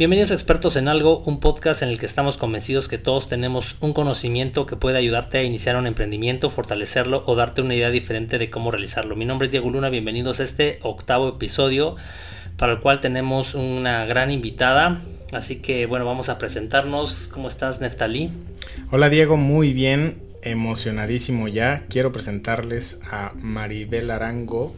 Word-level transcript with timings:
Bienvenidos 0.00 0.30
a 0.30 0.34
Expertos 0.34 0.76
en 0.76 0.88
Algo, 0.88 1.18
un 1.26 1.40
podcast 1.40 1.82
en 1.82 1.90
el 1.90 1.98
que 1.98 2.06
estamos 2.06 2.38
convencidos 2.38 2.88
que 2.88 2.96
todos 2.96 3.28
tenemos 3.28 3.76
un 3.82 3.92
conocimiento 3.92 4.64
que 4.64 4.74
puede 4.74 4.96
ayudarte 4.96 5.36
a 5.36 5.42
iniciar 5.42 5.76
un 5.76 5.86
emprendimiento, 5.86 6.48
fortalecerlo 6.48 7.22
o 7.26 7.36
darte 7.36 7.60
una 7.60 7.74
idea 7.74 7.90
diferente 7.90 8.38
de 8.38 8.48
cómo 8.48 8.70
realizarlo. 8.70 9.14
Mi 9.14 9.26
nombre 9.26 9.44
es 9.44 9.52
Diego 9.52 9.68
Luna, 9.68 9.90
bienvenidos 9.90 10.40
a 10.40 10.44
este 10.44 10.78
octavo 10.80 11.28
episodio 11.28 11.96
para 12.56 12.72
el 12.72 12.80
cual 12.80 13.02
tenemos 13.02 13.54
una 13.54 14.06
gran 14.06 14.30
invitada. 14.30 15.02
Así 15.34 15.56
que 15.56 15.84
bueno, 15.84 16.06
vamos 16.06 16.30
a 16.30 16.38
presentarnos. 16.38 17.28
¿Cómo 17.30 17.48
estás, 17.48 17.82
Neftalí? 17.82 18.30
Hola 18.90 19.10
Diego, 19.10 19.36
muy 19.36 19.74
bien, 19.74 20.22
emocionadísimo 20.40 21.46
ya. 21.46 21.84
Quiero 21.90 22.10
presentarles 22.10 22.98
a 23.04 23.34
Maribel 23.36 24.10
Arango. 24.10 24.74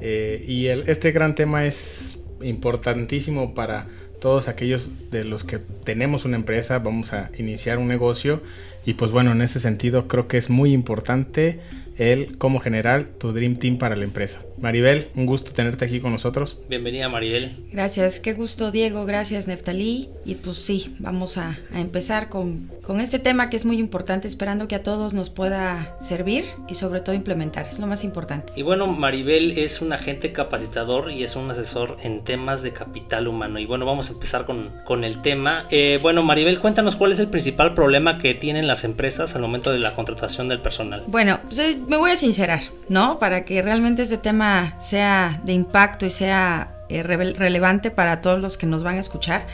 Eh, 0.00 0.44
y 0.44 0.66
este 0.66 1.12
gran 1.12 1.36
tema 1.36 1.66
es 1.66 2.18
importantísimo 2.42 3.54
para 3.54 3.86
todos 4.20 4.48
aquellos 4.48 4.90
de 5.10 5.24
los 5.24 5.44
que 5.44 5.58
tenemos 5.58 6.24
una 6.24 6.36
empresa, 6.36 6.78
vamos 6.78 7.12
a 7.12 7.30
iniciar 7.38 7.78
un 7.78 7.88
negocio 7.88 8.42
y 8.84 8.94
pues 8.94 9.10
bueno, 9.10 9.32
en 9.32 9.42
ese 9.42 9.60
sentido 9.60 10.08
creo 10.08 10.28
que 10.28 10.36
es 10.36 10.50
muy 10.50 10.72
importante 10.72 11.60
el 11.96 12.38
cómo 12.38 12.60
generar 12.60 13.08
tu 13.08 13.32
Dream 13.32 13.56
Team 13.56 13.78
para 13.78 13.96
la 13.96 14.04
empresa. 14.04 14.40
Maribel, 14.58 15.08
un 15.14 15.26
gusto 15.26 15.52
tenerte 15.52 15.84
aquí 15.84 16.00
con 16.00 16.12
nosotros. 16.12 16.58
Bienvenida 16.68 17.08
Maribel. 17.08 17.56
Gracias, 17.70 18.20
qué 18.20 18.32
gusto 18.32 18.70
Diego, 18.70 19.04
gracias 19.04 19.46
Neftalí. 19.46 20.08
Y 20.24 20.36
pues 20.36 20.56
sí, 20.58 20.96
vamos 20.98 21.36
a, 21.36 21.58
a, 21.72 21.80
empezar 21.80 22.28
con, 22.28 22.70
con 22.82 23.00
este 23.00 23.18
tema 23.18 23.50
que 23.50 23.56
es 23.56 23.64
muy 23.64 23.78
importante, 23.78 24.28
esperando 24.28 24.66
que 24.66 24.74
a 24.74 24.82
todos 24.82 25.14
nos 25.14 25.30
pueda 25.30 25.96
servir 26.00 26.44
y 26.68 26.74
sobre 26.74 27.00
todo 27.00 27.14
implementar, 27.14 27.66
es 27.68 27.78
lo 27.78 27.86
más 27.86 28.02
importante. 28.02 28.52
Y 28.56 28.62
bueno, 28.62 28.86
Maribel 28.86 29.58
es 29.58 29.80
un 29.82 29.92
agente 29.92 30.32
capacitador 30.32 31.10
y 31.10 31.22
es 31.22 31.36
un 31.36 31.50
asesor 31.50 31.98
en 32.02 32.24
temas 32.24 32.62
de 32.62 32.72
capital 32.72 33.28
humano. 33.28 33.58
Y 33.58 33.66
bueno, 33.66 33.84
vamos 33.84 34.10
a 34.10 34.14
empezar 34.14 34.46
con, 34.46 34.70
con 34.84 35.04
el 35.04 35.22
tema. 35.22 35.66
Eh, 35.70 35.98
bueno, 36.00 36.22
Maribel, 36.22 36.60
cuéntanos 36.60 36.96
cuál 36.96 37.12
es 37.12 37.20
el 37.20 37.28
principal 37.28 37.74
problema 37.74 38.18
que 38.18 38.34
tienen 38.34 38.66
las 38.66 38.84
empresas 38.84 39.34
al 39.36 39.42
momento 39.42 39.70
de 39.70 39.78
la 39.78 39.94
contratación 39.94 40.48
del 40.48 40.60
personal. 40.60 41.04
Bueno, 41.06 41.40
pues 41.44 41.58
eh, 41.58 41.78
me 41.86 41.96
voy 41.96 42.10
a 42.10 42.16
sincerar, 42.16 42.60
¿no? 42.88 43.18
Para 43.18 43.44
que 43.44 43.60
realmente 43.62 44.02
este 44.02 44.18
tema 44.18 44.45
sea 44.80 45.40
de 45.44 45.52
impacto 45.52 46.06
y 46.06 46.10
sea 46.10 46.76
eh, 46.88 47.02
relevante 47.02 47.90
para 47.90 48.20
todos 48.20 48.38
los 48.38 48.56
que 48.56 48.66
nos 48.66 48.82
van 48.82 48.96
a 48.96 49.00
escuchar. 49.00 49.46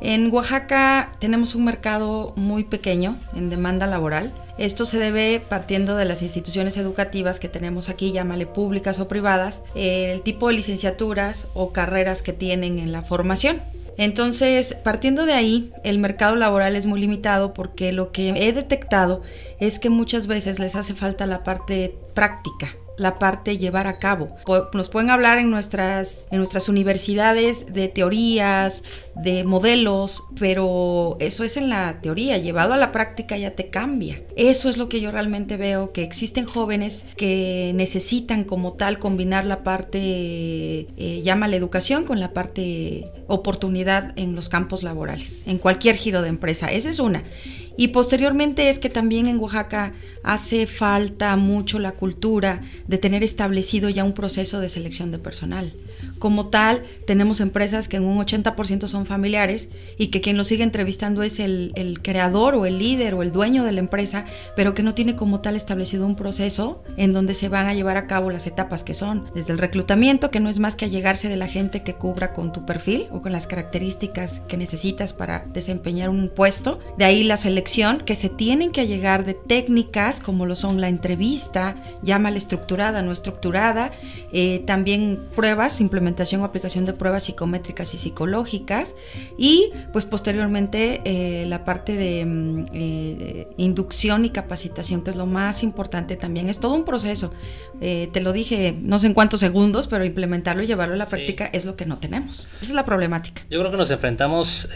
En 0.00 0.32
Oaxaca 0.32 1.12
tenemos 1.18 1.54
un 1.54 1.64
mercado 1.64 2.32
muy 2.36 2.64
pequeño 2.64 3.18
en 3.34 3.50
demanda 3.50 3.86
laboral. 3.86 4.32
Esto 4.56 4.84
se 4.84 4.98
debe 4.98 5.42
partiendo 5.46 5.96
de 5.96 6.04
las 6.04 6.22
instituciones 6.22 6.76
educativas 6.76 7.40
que 7.40 7.48
tenemos 7.48 7.88
aquí, 7.88 8.12
llámale 8.12 8.46
públicas 8.46 9.00
o 9.00 9.08
privadas, 9.08 9.60
el 9.74 10.22
tipo 10.22 10.48
de 10.48 10.54
licenciaturas 10.54 11.46
o 11.54 11.72
carreras 11.72 12.22
que 12.22 12.32
tienen 12.32 12.78
en 12.78 12.92
la 12.92 13.02
formación. 13.02 13.60
Entonces, 13.98 14.76
partiendo 14.84 15.26
de 15.26 15.32
ahí, 15.32 15.72
el 15.82 15.98
mercado 15.98 16.36
laboral 16.36 16.76
es 16.76 16.86
muy 16.86 17.00
limitado 17.00 17.52
porque 17.52 17.92
lo 17.92 18.12
que 18.12 18.28
he 18.30 18.52
detectado 18.52 19.22
es 19.58 19.80
que 19.80 19.90
muchas 19.90 20.28
veces 20.28 20.60
les 20.60 20.76
hace 20.76 20.94
falta 20.94 21.26
la 21.26 21.42
parte 21.42 21.96
práctica 22.14 22.76
la 22.98 23.18
parte 23.18 23.58
llevar 23.58 23.86
a 23.86 23.98
cabo. 23.98 24.36
Nos 24.72 24.88
pueden 24.88 25.10
hablar 25.10 25.38
en 25.38 25.50
nuestras, 25.50 26.26
en 26.30 26.38
nuestras 26.38 26.68
universidades 26.68 27.72
de 27.72 27.88
teorías, 27.88 28.82
de 29.22 29.44
modelos, 29.44 30.24
pero 30.38 31.16
eso 31.20 31.44
es 31.44 31.56
en 31.56 31.68
la 31.68 32.00
teoría, 32.00 32.38
llevado 32.38 32.72
a 32.72 32.76
la 32.76 32.92
práctica 32.92 33.36
ya 33.36 33.52
te 33.52 33.68
cambia. 33.68 34.22
Eso 34.36 34.68
es 34.68 34.78
lo 34.78 34.88
que 34.88 35.00
yo 35.00 35.10
realmente 35.10 35.56
veo, 35.56 35.92
que 35.92 36.02
existen 36.02 36.44
jóvenes 36.44 37.04
que 37.16 37.72
necesitan 37.74 38.44
como 38.44 38.74
tal 38.74 38.98
combinar 38.98 39.44
la 39.44 39.64
parte, 39.64 39.98
eh, 40.00 41.22
llama 41.24 41.48
la 41.48 41.56
educación, 41.56 42.04
con 42.04 42.20
la 42.20 42.32
parte 42.32 43.10
oportunidad 43.26 44.12
en 44.16 44.34
los 44.34 44.48
campos 44.48 44.82
laborales, 44.82 45.42
en 45.46 45.58
cualquier 45.58 45.96
giro 45.96 46.22
de 46.22 46.28
empresa. 46.28 46.70
Esa 46.70 46.90
es 46.90 46.98
una. 46.98 47.24
Y 47.78 47.88
posteriormente 47.88 48.70
es 48.70 48.80
que 48.80 48.90
también 48.90 49.28
en 49.28 49.38
Oaxaca 49.38 49.92
hace 50.24 50.66
falta 50.66 51.36
mucho 51.36 51.78
la 51.78 51.92
cultura 51.92 52.60
de 52.88 52.98
tener 52.98 53.22
establecido 53.22 53.88
ya 53.88 54.02
un 54.02 54.14
proceso 54.14 54.58
de 54.58 54.68
selección 54.68 55.12
de 55.12 55.20
personal. 55.20 55.74
Como 56.18 56.48
tal, 56.48 56.82
tenemos 57.06 57.40
empresas 57.40 57.86
que 57.86 57.98
en 57.98 58.02
un 58.02 58.18
80% 58.18 58.88
son 58.88 59.06
familiares 59.08 59.68
y 59.98 60.08
que 60.08 60.20
quien 60.20 60.36
lo 60.36 60.44
sigue 60.44 60.62
entrevistando 60.62 61.22
es 61.24 61.40
el, 61.40 61.72
el, 61.74 62.00
creador 62.00 62.54
o 62.54 62.66
el 62.66 62.78
líder 62.78 63.14
o 63.14 63.22
el 63.22 63.32
dueño 63.32 63.64
de 63.64 63.72
la 63.72 63.80
empresa, 63.80 64.24
pero 64.54 64.74
que 64.74 64.84
no 64.84 64.94
tiene 64.94 65.16
como 65.16 65.40
tal 65.40 65.56
establecido 65.56 66.06
un 66.06 66.14
proceso 66.14 66.82
en 66.96 67.12
donde 67.12 67.34
se 67.34 67.48
van 67.48 67.66
a 67.66 67.74
llevar 67.74 67.96
a 67.96 68.06
cabo 68.06 68.30
las 68.30 68.46
etapas 68.46 68.84
que 68.84 68.94
son, 68.94 69.30
desde 69.34 69.52
el 69.52 69.58
reclutamiento, 69.58 70.30
que 70.30 70.40
no 70.40 70.48
es 70.48 70.60
más 70.60 70.76
que 70.76 70.84
allegarse 70.84 71.28
de 71.28 71.36
la 71.36 71.48
gente 71.48 71.82
que 71.82 71.94
cubra 71.94 72.32
con 72.32 72.52
tu 72.52 72.64
perfil 72.64 73.08
o 73.10 73.22
con 73.22 73.32
las 73.32 73.46
características 73.46 74.40
que 74.46 74.56
necesitas 74.56 75.12
para 75.12 75.44
desempeñar 75.52 76.08
un 76.10 76.28
puesto, 76.28 76.78
de 76.96 77.04
ahí 77.04 77.24
la 77.24 77.36
selección 77.36 77.98
que 77.98 78.14
se 78.14 78.28
tienen 78.28 78.70
que 78.70 78.82
allegar 78.82 79.24
de 79.24 79.34
técnicas 79.34 80.20
como 80.20 80.46
lo 80.46 80.54
son 80.54 80.80
la 80.80 80.88
entrevista, 80.88 81.76
llámala 82.02 82.38
estructurada, 82.38 83.02
no 83.02 83.12
estructurada, 83.12 83.92
eh, 84.32 84.62
también 84.66 85.26
pruebas, 85.34 85.80
implementación 85.80 86.42
o 86.42 86.44
aplicación 86.44 86.84
de 86.84 86.92
pruebas 86.92 87.24
psicométricas 87.24 87.94
y 87.94 87.98
psicológicas 87.98 88.94
y 89.36 89.70
pues 89.92 90.04
posteriormente 90.04 91.00
eh, 91.04 91.46
la 91.46 91.64
parte 91.64 91.96
de 91.96 92.24
mm, 92.24 92.64
eh, 92.72 93.48
inducción 93.56 94.24
y 94.24 94.30
capacitación 94.30 95.02
que 95.02 95.10
es 95.10 95.16
lo 95.16 95.26
más 95.26 95.62
importante 95.62 96.16
también. 96.16 96.48
Es 96.48 96.60
todo 96.60 96.74
un 96.74 96.84
proceso. 96.84 97.32
te 97.80 98.20
lo 98.20 98.32
dije 98.32 98.74
no 98.80 98.98
sé 98.98 99.06
en 99.06 99.14
cuántos 99.14 99.40
segundos, 99.40 99.86
pero 99.86 100.04
implementarlo 100.04 100.62
y 100.62 100.66
llevarlo 100.66 100.94
a 100.94 100.98
la 100.98 101.06
práctica 101.06 101.46
es 101.52 101.64
lo 101.64 101.76
que 101.76 101.86
no 101.86 101.98
tenemos. 101.98 102.48
Esa 102.56 102.64
es 102.64 102.74
la 102.74 102.84
problemática. 102.84 103.42
Yo 103.50 103.58
creo 103.58 103.70
que 103.70 103.76
nos 103.76 103.90
enfrentamos, 103.90 104.68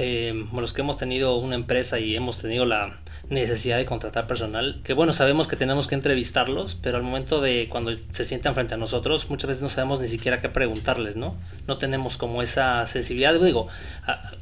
los 0.53 0.73
que 0.73 0.81
hemos 0.81 0.97
tenido 0.97 1.37
una 1.37 1.55
empresa 1.55 1.99
y 1.99 2.15
hemos 2.15 2.39
tenido 2.39 2.65
la 2.65 3.01
necesidad 3.33 3.79
de 3.79 3.85
contratar 3.85 4.27
personal, 4.27 4.81
que 4.85 4.93
bueno, 4.93 5.13
sabemos 5.13 5.49
que 5.49 5.57
tenemos 5.57 5.89
que 5.89 5.95
entrevistarlos, 5.95 6.75
pero 6.75 6.97
al 6.97 7.03
momento 7.03 7.41
de 7.41 7.69
cuando 7.69 7.93
se 8.11 8.25
sientan 8.25 8.55
frente 8.55 8.75
a 8.75 8.77
nosotros, 8.77 9.29
muchas 9.31 9.49
veces 9.49 9.63
no 9.63 9.69
sabemos 9.69 10.01
ni 10.01 10.09
siquiera 10.09 10.41
qué 10.41 10.49
preguntarles, 10.49 11.17
¿no? 11.17 11.37
No 11.67 11.79
tenemos 11.79 12.17
como 12.19 12.43
esa 12.43 12.87
sensibilidad, 12.87 13.35
digo, 13.41 13.69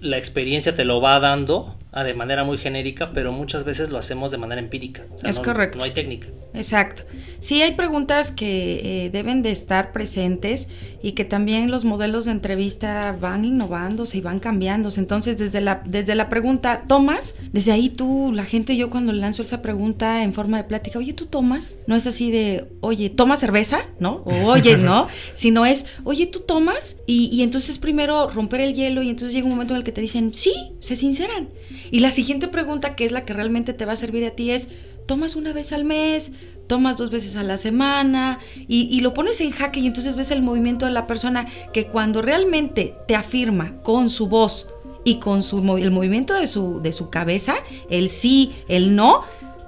la 0.01 0.19
experiencia 0.19 0.75
te 0.75 0.85
lo 0.85 1.01
va 1.01 1.21
dando 1.21 1.77
de 1.93 2.15
manera 2.15 2.45
muy 2.45 2.57
genérica, 2.57 3.11
pero 3.13 3.33
muchas 3.33 3.65
veces 3.65 3.91
lo 3.91 3.99
hacemos 3.99 4.31
de 4.31 4.39
manera 4.39 4.61
empírica. 4.61 5.03
es 5.25 5.41
correcto. 5.41 5.79
No 5.79 5.85
hay 5.85 5.91
técnica. 5.91 6.29
Exacto. 6.55 7.03
Sí 7.41 7.63
hay 7.63 7.73
preguntas 7.73 8.31
que 8.31 9.07
eh, 9.07 9.11
deben 9.11 9.43
de 9.43 9.51
estar 9.51 9.93
presentes 9.93 10.69
y 11.03 11.13
que 11.13 11.25
también 11.25 11.71
los 11.71 11.85
modelos 11.85 12.25
de 12.25 12.33
entrevista 12.33 13.17
van 13.21 13.45
innovándose 13.45 14.19
y 14.19 14.21
van 14.21 14.39
cambiándose. 14.39 15.01
Entonces, 15.01 15.39
desde 15.39 15.61
la, 15.61 15.83
desde 15.85 16.15
la 16.15 16.29
pregunta, 16.29 16.85
¿tomas? 16.87 17.35
Desde 17.53 17.73
ahí 17.73 17.89
tú, 17.89 18.33
la 18.33 18.45
gente, 18.45 18.77
yo 18.77 18.91
cuando 18.91 19.13
le 19.13 19.21
lanzo 19.21 19.43
esa 19.43 19.63
pregunta 19.63 20.23
en 20.23 20.33
forma 20.33 20.59
de 20.59 20.65
plática, 20.65 20.99
oye, 20.99 21.13
¿tú 21.13 21.27
tomas? 21.27 21.77
No 21.87 21.97
es 21.97 22.07
así 22.07 22.31
de, 22.31 22.67
oye, 22.81 23.11
¿toma 23.11 23.37
cerveza? 23.37 23.87
¿No? 23.99 24.23
O 24.25 24.47
oye, 24.47 24.77
¿no? 24.79 25.09
Sino 25.35 25.67
es, 25.67 25.87
oye, 26.05 26.27
¿tú 26.27 26.41
tomas? 26.41 26.97
Y, 27.07 27.31
y 27.33 27.43
entonces 27.43 27.79
primero 27.79 28.31
romper 28.31 28.61
el 28.61 28.75
hielo 28.75 29.03
y 29.03 29.11
entonces 29.11 29.35
llega 29.35 29.49
un 29.49 29.50
momento 29.51 29.75
en 29.75 29.79
el 29.79 29.85
que 29.85 29.93
te 29.93 30.01
dicen, 30.01 30.35
sí, 30.35 30.53
se 30.81 30.97
sinceran. 30.97 31.49
Y 31.91 32.01
la 32.01 32.11
siguiente 32.11 32.49
pregunta, 32.49 32.95
que 32.95 33.05
es 33.05 33.13
la 33.13 33.25
que 33.25 33.33
realmente 33.33 33.73
te 33.73 33.85
va 33.85 33.93
a 33.93 33.97
servir 33.97 34.25
a 34.25 34.31
ti, 34.31 34.51
es, 34.51 34.69
tomas 35.07 35.37
una 35.37 35.53
vez 35.53 35.73
al 35.73 35.85
mes, 35.85 36.33
tomas 36.67 36.97
dos 36.97 37.11
veces 37.11 37.35
a 37.35 37.43
la 37.43 37.57
semana 37.57 38.39
y, 38.69 39.01
lo 39.01 39.13
pones 39.13 39.41
en 39.41 39.51
jaque 39.51 39.81
y 39.81 39.89
entonces 39.89 40.15
ves 40.15 40.31
el 40.31 40.41
movimiento 40.41 40.87
de 40.87 40.93
la 40.93 41.09
persona 41.09 41.47
que 41.73 41.87
cuando 41.87 42.23
realmente 42.23 42.95
te 43.09 43.17
afirma 43.17 43.83
con 43.83 44.09
su 44.09 44.29
voz 44.29 44.69
y 45.03 45.17
con 45.17 45.43
su, 45.43 45.59
el 45.79 45.91
movimiento 45.91 46.35
de 46.35 46.47
su, 46.47 46.81
de 46.81 46.93
su 46.93 47.11
cabeza, 47.11 47.57
el 47.89 48.09
sí, 48.09 48.53
el 48.69 48.95
no, 48.95 49.23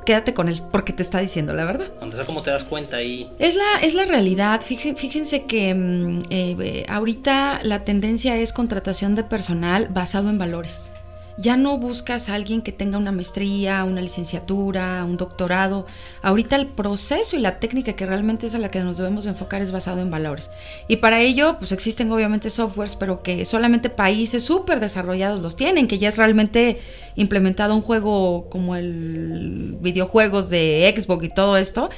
quédate 0.05 0.35
con 0.35 0.49
él 0.49 0.63
porque 0.71 0.93
te 0.93 1.03
está 1.03 1.19
diciendo 1.21 1.53
la 1.53 1.65
verdad. 1.65 1.89
Entonces, 1.95 2.27
¿cómo 2.27 2.43
te 2.43 2.51
das 2.51 2.65
cuenta 2.65 2.99
ahí? 2.99 3.31
Es 3.39 3.55
la, 3.55 3.81
es 3.83 3.95
la 3.95 4.05
realidad. 4.05 4.61
Fíjense, 4.63 5.45
que 5.45 5.75
mm, 5.75 6.19
eh, 6.31 6.85
ahorita 6.89 7.61
la 7.63 7.85
tendencia 7.85 8.37
es 8.37 8.53
contratación 8.53 9.15
de 9.15 9.25
personal 9.25 9.89
basado 9.89 10.31
en 10.31 10.39
valores 10.39 10.92
ya 11.39 11.57
no 11.57 11.79
buscas 11.79 12.29
a 12.29 12.35
alguien 12.35 12.63
que 12.63 12.73
tenga 12.73 12.99
una 12.99 13.13
maestría, 13.13 13.85
una 13.85 14.01
licenciatura, 14.01 15.05
un 15.05 15.17
doctorado. 15.17 15.87
Ahorita 16.23 16.57
el 16.57 16.67
proceso 16.67 17.37
y 17.37 17.41
la 17.41 17.59
técnica 17.59 17.95
que 17.95 18.07
realmente 18.07 18.47
es 18.47 18.55
a 18.55 18.59
la 18.59 18.71
que 18.71 18.81
nos 18.81 18.99
debemos 18.99 19.27
enfocar 19.27 19.63
es 19.63 19.73
basado 19.73 20.01
en 20.01 20.11
valores. 20.11 20.51
Y 20.89 20.97
para 20.97 21.21
ello, 21.21 21.57
pues 21.59 21.73
existen 21.73 22.11
obviamente 22.13 22.51
softwares, 22.51 22.97
pero 22.97 23.21
que 23.21 23.45
solamente 23.45 23.89
países 23.89 24.45
súper 24.45 24.81
desarrollados 24.81 25.41
los 25.41 25.57
tienen, 25.57 25.89
que 25.89 25.99
ya 25.99 26.09
es 26.09 26.17
realmente 26.17 26.81
implementado 27.15 27.75
un 27.75 27.83
juego 27.83 28.49
como 28.51 28.77
el 28.77 29.77
videojuegos 29.81 30.49
de 30.49 30.93
Xbox 30.97 31.25
y 31.25 31.29
todo 31.29 31.57
esto, 31.57 31.91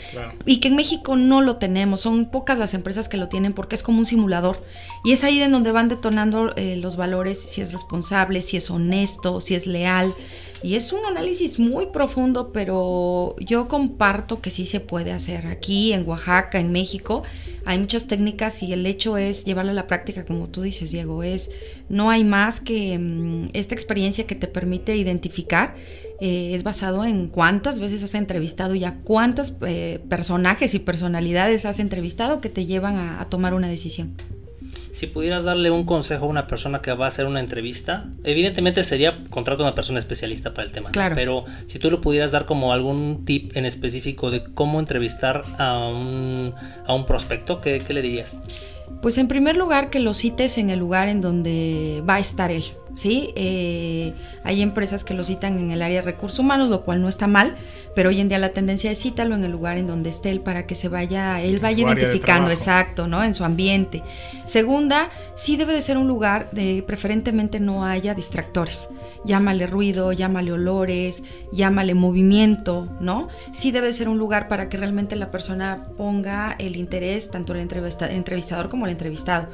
y 0.46 0.60
que 0.60 0.68
en 0.68 0.76
México 0.76 1.16
no 1.16 1.40
lo 1.40 1.56
tenemos. 1.56 2.00
Son 2.00 2.26
pocas 2.26 2.58
las 2.58 2.74
empresas 2.74 3.08
que 3.08 3.16
lo 3.16 3.28
tienen 3.28 3.52
porque 3.52 3.74
es 3.74 3.82
como 3.82 3.98
un 3.98 4.06
simulador. 4.06 4.62
Y 5.04 5.12
es 5.12 5.24
ahí 5.24 5.40
en 5.40 5.52
donde 5.52 5.72
van 5.72 5.88
detonando 5.88 6.52
eh, 6.56 6.76
los 6.76 6.96
valores, 6.96 7.42
si 7.42 7.60
es 7.60 7.72
responsable, 7.72 8.42
si 8.42 8.56
es 8.56 8.70
honesto 8.70 9.23
si 9.40 9.54
es 9.54 9.66
leal. 9.66 10.14
Y 10.62 10.76
es 10.76 10.94
un 10.94 11.04
análisis 11.04 11.58
muy 11.58 11.86
profundo, 11.86 12.50
pero 12.50 13.36
yo 13.38 13.68
comparto 13.68 14.40
que 14.40 14.48
sí 14.48 14.64
se 14.64 14.80
puede 14.80 15.12
hacer. 15.12 15.46
Aquí 15.46 15.92
en 15.92 16.08
Oaxaca, 16.08 16.58
en 16.58 16.72
México, 16.72 17.22
hay 17.66 17.78
muchas 17.78 18.06
técnicas 18.06 18.62
y 18.62 18.72
el 18.72 18.86
hecho 18.86 19.18
es 19.18 19.44
llevarlo 19.44 19.72
a 19.72 19.74
la 19.74 19.86
práctica, 19.86 20.24
como 20.24 20.48
tú 20.48 20.62
dices, 20.62 20.90
Diego, 20.90 21.22
es 21.22 21.50
no 21.90 22.08
hay 22.08 22.24
más 22.24 22.60
que 22.60 22.98
mm, 22.98 23.50
esta 23.52 23.74
experiencia 23.74 24.26
que 24.26 24.36
te 24.36 24.46
permite 24.46 24.96
identificar. 24.96 25.74
Eh, 26.20 26.54
es 26.54 26.62
basado 26.62 27.04
en 27.04 27.28
cuántas 27.28 27.78
veces 27.78 28.02
has 28.02 28.14
entrevistado 28.14 28.74
y 28.74 28.84
a 28.84 28.94
cuántos 29.04 29.54
eh, 29.66 30.00
personajes 30.08 30.72
y 30.72 30.78
personalidades 30.78 31.66
has 31.66 31.78
entrevistado 31.78 32.40
que 32.40 32.48
te 32.48 32.64
llevan 32.64 32.96
a 32.96 33.28
tomar 33.28 33.52
una 33.52 33.68
decisión. 33.68 34.14
Si 34.94 35.08
pudieras 35.08 35.42
darle 35.42 35.72
un 35.72 35.86
consejo 35.86 36.26
a 36.26 36.28
una 36.28 36.46
persona 36.46 36.80
que 36.80 36.92
va 36.92 37.06
a 37.06 37.08
hacer 37.08 37.26
una 37.26 37.40
entrevista, 37.40 38.04
evidentemente 38.22 38.84
sería 38.84 39.24
contratar 39.28 39.62
a 39.62 39.68
una 39.70 39.74
persona 39.74 39.98
especialista 39.98 40.54
para 40.54 40.66
el 40.66 40.72
tema. 40.72 40.90
Claro. 40.92 41.16
Pero 41.16 41.44
si 41.66 41.80
tú 41.80 41.90
le 41.90 41.96
pudieras 41.96 42.30
dar 42.30 42.46
como 42.46 42.72
algún 42.72 43.24
tip 43.24 43.56
en 43.56 43.66
específico 43.66 44.30
de 44.30 44.44
cómo 44.44 44.78
entrevistar 44.78 45.42
a 45.58 45.88
un, 45.88 46.54
a 46.86 46.94
un 46.94 47.06
prospecto, 47.06 47.60
¿qué, 47.60 47.82
¿qué 47.84 47.92
le 47.92 48.02
dirías? 48.02 48.38
Pues 49.02 49.18
en 49.18 49.28
primer 49.28 49.56
lugar 49.56 49.90
que 49.90 50.00
lo 50.00 50.14
cites 50.14 50.58
en 50.58 50.70
el 50.70 50.78
lugar 50.78 51.08
en 51.08 51.20
donde 51.20 52.02
va 52.06 52.16
a 52.16 52.20
estar 52.20 52.50
él. 52.50 52.64
¿sí? 52.94 53.32
Eh, 53.34 54.14
hay 54.44 54.62
empresas 54.62 55.04
que 55.04 55.14
lo 55.14 55.24
citan 55.24 55.58
en 55.58 55.70
el 55.70 55.82
área 55.82 56.00
de 56.00 56.02
recursos 56.02 56.38
humanos, 56.38 56.68
lo 56.68 56.82
cual 56.82 57.02
no 57.02 57.08
está 57.08 57.26
mal, 57.26 57.56
pero 57.94 58.08
hoy 58.08 58.20
en 58.20 58.28
día 58.28 58.38
la 58.38 58.50
tendencia 58.50 58.90
es 58.90 59.00
cítalo 59.00 59.34
en 59.34 59.44
el 59.44 59.52
lugar 59.52 59.78
en 59.78 59.86
donde 59.86 60.10
esté 60.10 60.30
él 60.30 60.40
para 60.40 60.66
que 60.66 60.74
se 60.74 60.88
vaya, 60.88 61.40
él 61.40 61.58
vaya 61.60 61.84
identificando, 61.84 62.50
exacto, 62.50 63.06
¿no? 63.06 63.22
En 63.22 63.34
su 63.34 63.44
ambiente. 63.44 64.02
Segunda, 64.44 65.10
sí 65.36 65.56
debe 65.56 65.72
de 65.72 65.82
ser 65.82 65.98
un 65.98 66.08
lugar 66.08 66.50
de 66.52 66.82
preferentemente 66.86 67.60
no 67.60 67.84
haya 67.84 68.14
distractores. 68.14 68.88
Llámale 69.24 69.66
ruido, 69.66 70.12
llámale 70.12 70.52
olores, 70.52 71.22
llámale 71.52 71.94
movimiento, 71.94 72.88
¿no? 73.00 73.28
Sí 73.52 73.70
debe 73.70 73.92
ser 73.92 74.08
un 74.08 74.18
lugar 74.18 74.48
para 74.48 74.68
que 74.68 74.76
realmente 74.76 75.16
la 75.16 75.30
persona 75.30 75.86
ponga 75.96 76.56
el 76.58 76.76
interés, 76.76 77.30
tanto 77.30 77.54
el, 77.54 77.60
entrevistador 77.60 78.68
como 78.68 78.83
el 78.88 78.92
entrevistado. 78.92 79.48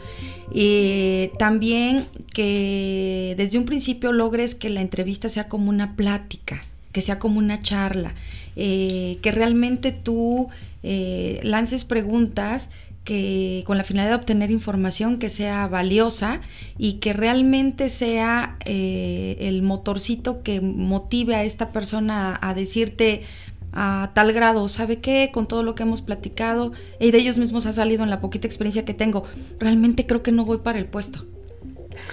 Y 0.53 1.31
también 1.39 2.07
que 2.33 3.35
desde 3.37 3.59
un 3.59 3.65
principio 3.65 4.13
logres 4.13 4.55
que 4.55 4.71
la 4.71 4.81
entrevista 4.81 5.29
sea 5.29 5.49
como 5.49 5.71
una 5.71 5.97
plática, 5.97 6.61
que 6.93 7.01
sea 7.01 7.19
como 7.19 7.39
una 7.39 7.61
charla, 7.61 8.15
eh, 8.57 9.19
que 9.23 9.31
realmente 9.31 9.93
tú 9.93 10.49
eh, 10.83 11.41
lances 11.43 11.85
preguntas 11.85 12.69
que 13.05 13.65
con 13.67 13.79
la 13.79 13.85
finalidad 13.85 14.17
de 14.17 14.21
obtener 14.21 14.51
información 14.51 15.19
que 15.19 15.31
sea 15.31 15.67
valiosa 15.67 16.41
y 16.77 16.95
que 16.95 17.13
realmente 17.13 17.89
sea 17.89 18.57
eh, 18.65 19.37
el 19.41 19.63
motorcito 19.63 20.43
que 20.43 20.61
motive 20.61 21.35
a 21.35 21.45
esta 21.45 21.71
persona 21.71 22.39
a 22.43 22.55
decirte, 22.55 23.23
a 23.73 24.11
tal 24.15 24.33
grado, 24.33 24.69
¿sabe 24.69 24.99
qué? 24.99 25.31
Con 25.33 25.47
todo 25.47 25.63
lo 25.63 25.75
que 25.75 25.83
hemos 25.83 26.03
platicado 26.03 26.73
y 26.99 27.11
de 27.11 27.19
ellos 27.19 27.39
mismos 27.39 27.67
ha 27.67 27.73
salido 27.73 28.03
en 28.03 28.11
la 28.11 28.21
poquita 28.21 28.47
experiencia 28.47 28.85
que 28.85 28.95
tengo, 28.95 29.25
realmente 29.59 30.07
creo 30.07 30.23
que 30.23 30.33
no 30.33 30.45
voy 30.45 30.59
para 30.59 30.79
el 30.79 30.87
puesto. 30.87 31.27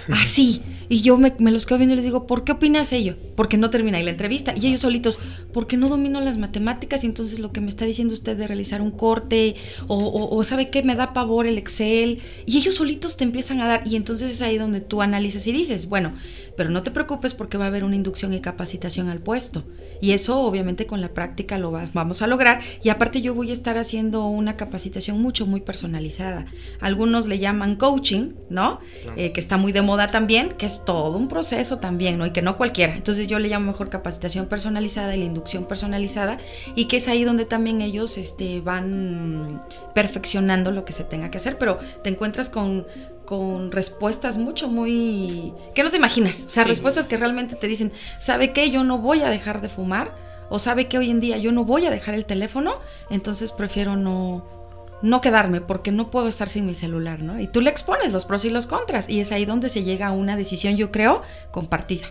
Así. 0.12 0.62
Y 0.88 1.02
yo 1.02 1.18
me, 1.18 1.32
los 1.38 1.66
quedo 1.66 1.78
viendo 1.78 1.92
y 1.92 1.96
les 1.96 2.04
digo, 2.04 2.26
¿por 2.26 2.44
qué 2.44 2.52
opinas 2.52 2.92
ello? 2.92 3.16
Porque 3.36 3.58
no 3.58 3.70
termina 3.70 3.98
ahí 3.98 4.04
la 4.04 4.10
entrevista. 4.10 4.54
Y 4.56 4.66
ellos 4.66 4.80
solitos, 4.80 5.18
porque 5.52 5.76
no 5.76 5.88
domino 5.88 6.20
las 6.20 6.38
matemáticas 6.38 7.04
y 7.04 7.06
entonces 7.06 7.38
lo 7.38 7.52
que 7.52 7.60
me 7.60 7.68
está 7.68 7.84
diciendo 7.84 8.14
usted 8.14 8.36
de 8.36 8.46
realizar 8.46 8.80
un 8.80 8.90
corte 8.90 9.56
o, 9.86 10.42
sabe 10.44 10.68
qué, 10.68 10.82
me 10.82 10.96
da 10.96 11.12
pavor 11.12 11.46
el 11.46 11.58
Excel. 11.58 12.20
Y 12.46 12.58
ellos 12.58 12.76
solitos 12.76 13.16
te 13.16 13.24
empiezan 13.24 13.60
a 13.60 13.66
dar 13.66 13.82
y 13.86 13.96
entonces 13.96 14.30
es 14.30 14.40
ahí 14.40 14.56
donde 14.56 14.80
tú 14.80 15.02
analizas 15.02 15.46
y 15.46 15.52
dices, 15.52 15.88
bueno, 15.88 16.14
pero 16.56 16.70
no 16.70 16.82
te 16.82 16.90
preocupes 16.90 17.34
porque 17.34 17.58
va 17.58 17.66
a 17.66 17.68
haber 17.68 17.84
una 17.84 17.96
inducción 17.96 18.32
y 18.32 18.40
capacitación 18.40 19.08
al 19.08 19.20
puesto. 19.20 19.64
Y 20.00 20.12
eso 20.12 20.40
obviamente 20.40 20.86
con 20.86 21.00
la 21.00 21.12
práctica 21.12 21.58
lo 21.58 21.70
vamos 21.70 22.22
a 22.22 22.26
lograr. 22.26 22.60
Y 22.82 22.88
aparte 22.88 23.20
yo 23.20 23.34
voy 23.34 23.50
a 23.50 23.52
estar 23.52 23.76
haciendo 23.76 24.26
una 24.26 24.56
capacitación 24.56 25.20
mucho, 25.20 25.46
muy 25.46 25.60
personalizada. 25.60 26.46
Algunos 26.80 27.26
le 27.26 27.38
llaman 27.38 27.76
coaching, 27.76 28.32
¿no? 28.48 28.80
Eh, 29.16 29.32
que 29.32 29.40
está 29.40 29.56
muy 29.56 29.72
de 29.72 29.82
moda 29.82 30.08
también, 30.08 30.54
que 30.56 30.66
es 30.66 30.77
todo 30.84 31.16
un 31.16 31.28
proceso 31.28 31.78
también, 31.78 32.18
¿no? 32.18 32.26
Y 32.26 32.30
que 32.30 32.42
no 32.42 32.56
cualquiera. 32.56 32.94
Entonces 32.94 33.28
yo 33.28 33.38
le 33.38 33.48
llamo 33.48 33.72
mejor 33.72 33.90
capacitación 33.90 34.46
personalizada 34.46 35.14
y 35.14 35.18
la 35.20 35.24
inducción 35.24 35.64
personalizada 35.64 36.38
y 36.74 36.86
que 36.86 36.98
es 36.98 37.08
ahí 37.08 37.24
donde 37.24 37.44
también 37.44 37.80
ellos 37.80 38.18
este, 38.18 38.60
van 38.60 39.62
perfeccionando 39.94 40.70
lo 40.70 40.84
que 40.84 40.92
se 40.92 41.04
tenga 41.04 41.30
que 41.30 41.38
hacer, 41.38 41.58
pero 41.58 41.78
te 42.02 42.10
encuentras 42.10 42.50
con, 42.50 42.86
con 43.24 43.70
respuestas 43.72 44.36
mucho, 44.36 44.68
muy... 44.68 45.52
que 45.74 45.82
no 45.82 45.90
te 45.90 45.96
imaginas, 45.96 46.44
o 46.46 46.48
sea, 46.48 46.64
respuestas 46.64 47.06
que 47.06 47.16
realmente 47.16 47.56
te 47.56 47.66
dicen, 47.66 47.92
¿sabe 48.18 48.52
qué? 48.52 48.70
Yo 48.70 48.84
no 48.84 48.98
voy 48.98 49.22
a 49.22 49.28
dejar 49.28 49.60
de 49.60 49.68
fumar, 49.68 50.14
o 50.50 50.58
sabe 50.58 50.86
que 50.88 50.98
hoy 50.98 51.10
en 51.10 51.20
día 51.20 51.36
yo 51.36 51.52
no 51.52 51.64
voy 51.64 51.86
a 51.86 51.90
dejar 51.90 52.14
el 52.14 52.24
teléfono, 52.24 52.76
entonces 53.10 53.52
prefiero 53.52 53.96
no, 53.96 54.57
no 55.02 55.20
quedarme 55.20 55.60
porque 55.60 55.92
no 55.92 56.10
puedo 56.10 56.28
estar 56.28 56.48
sin 56.48 56.66
mi 56.66 56.74
celular, 56.74 57.22
¿no? 57.22 57.40
Y 57.40 57.46
tú 57.46 57.60
le 57.60 57.70
expones 57.70 58.12
los 58.12 58.24
pros 58.24 58.44
y 58.44 58.50
los 58.50 58.66
contras 58.66 59.08
y 59.08 59.20
es 59.20 59.32
ahí 59.32 59.44
donde 59.44 59.68
se 59.68 59.84
llega 59.84 60.08
a 60.08 60.12
una 60.12 60.36
decisión, 60.36 60.76
yo 60.76 60.90
creo, 60.90 61.22
compartida, 61.50 62.06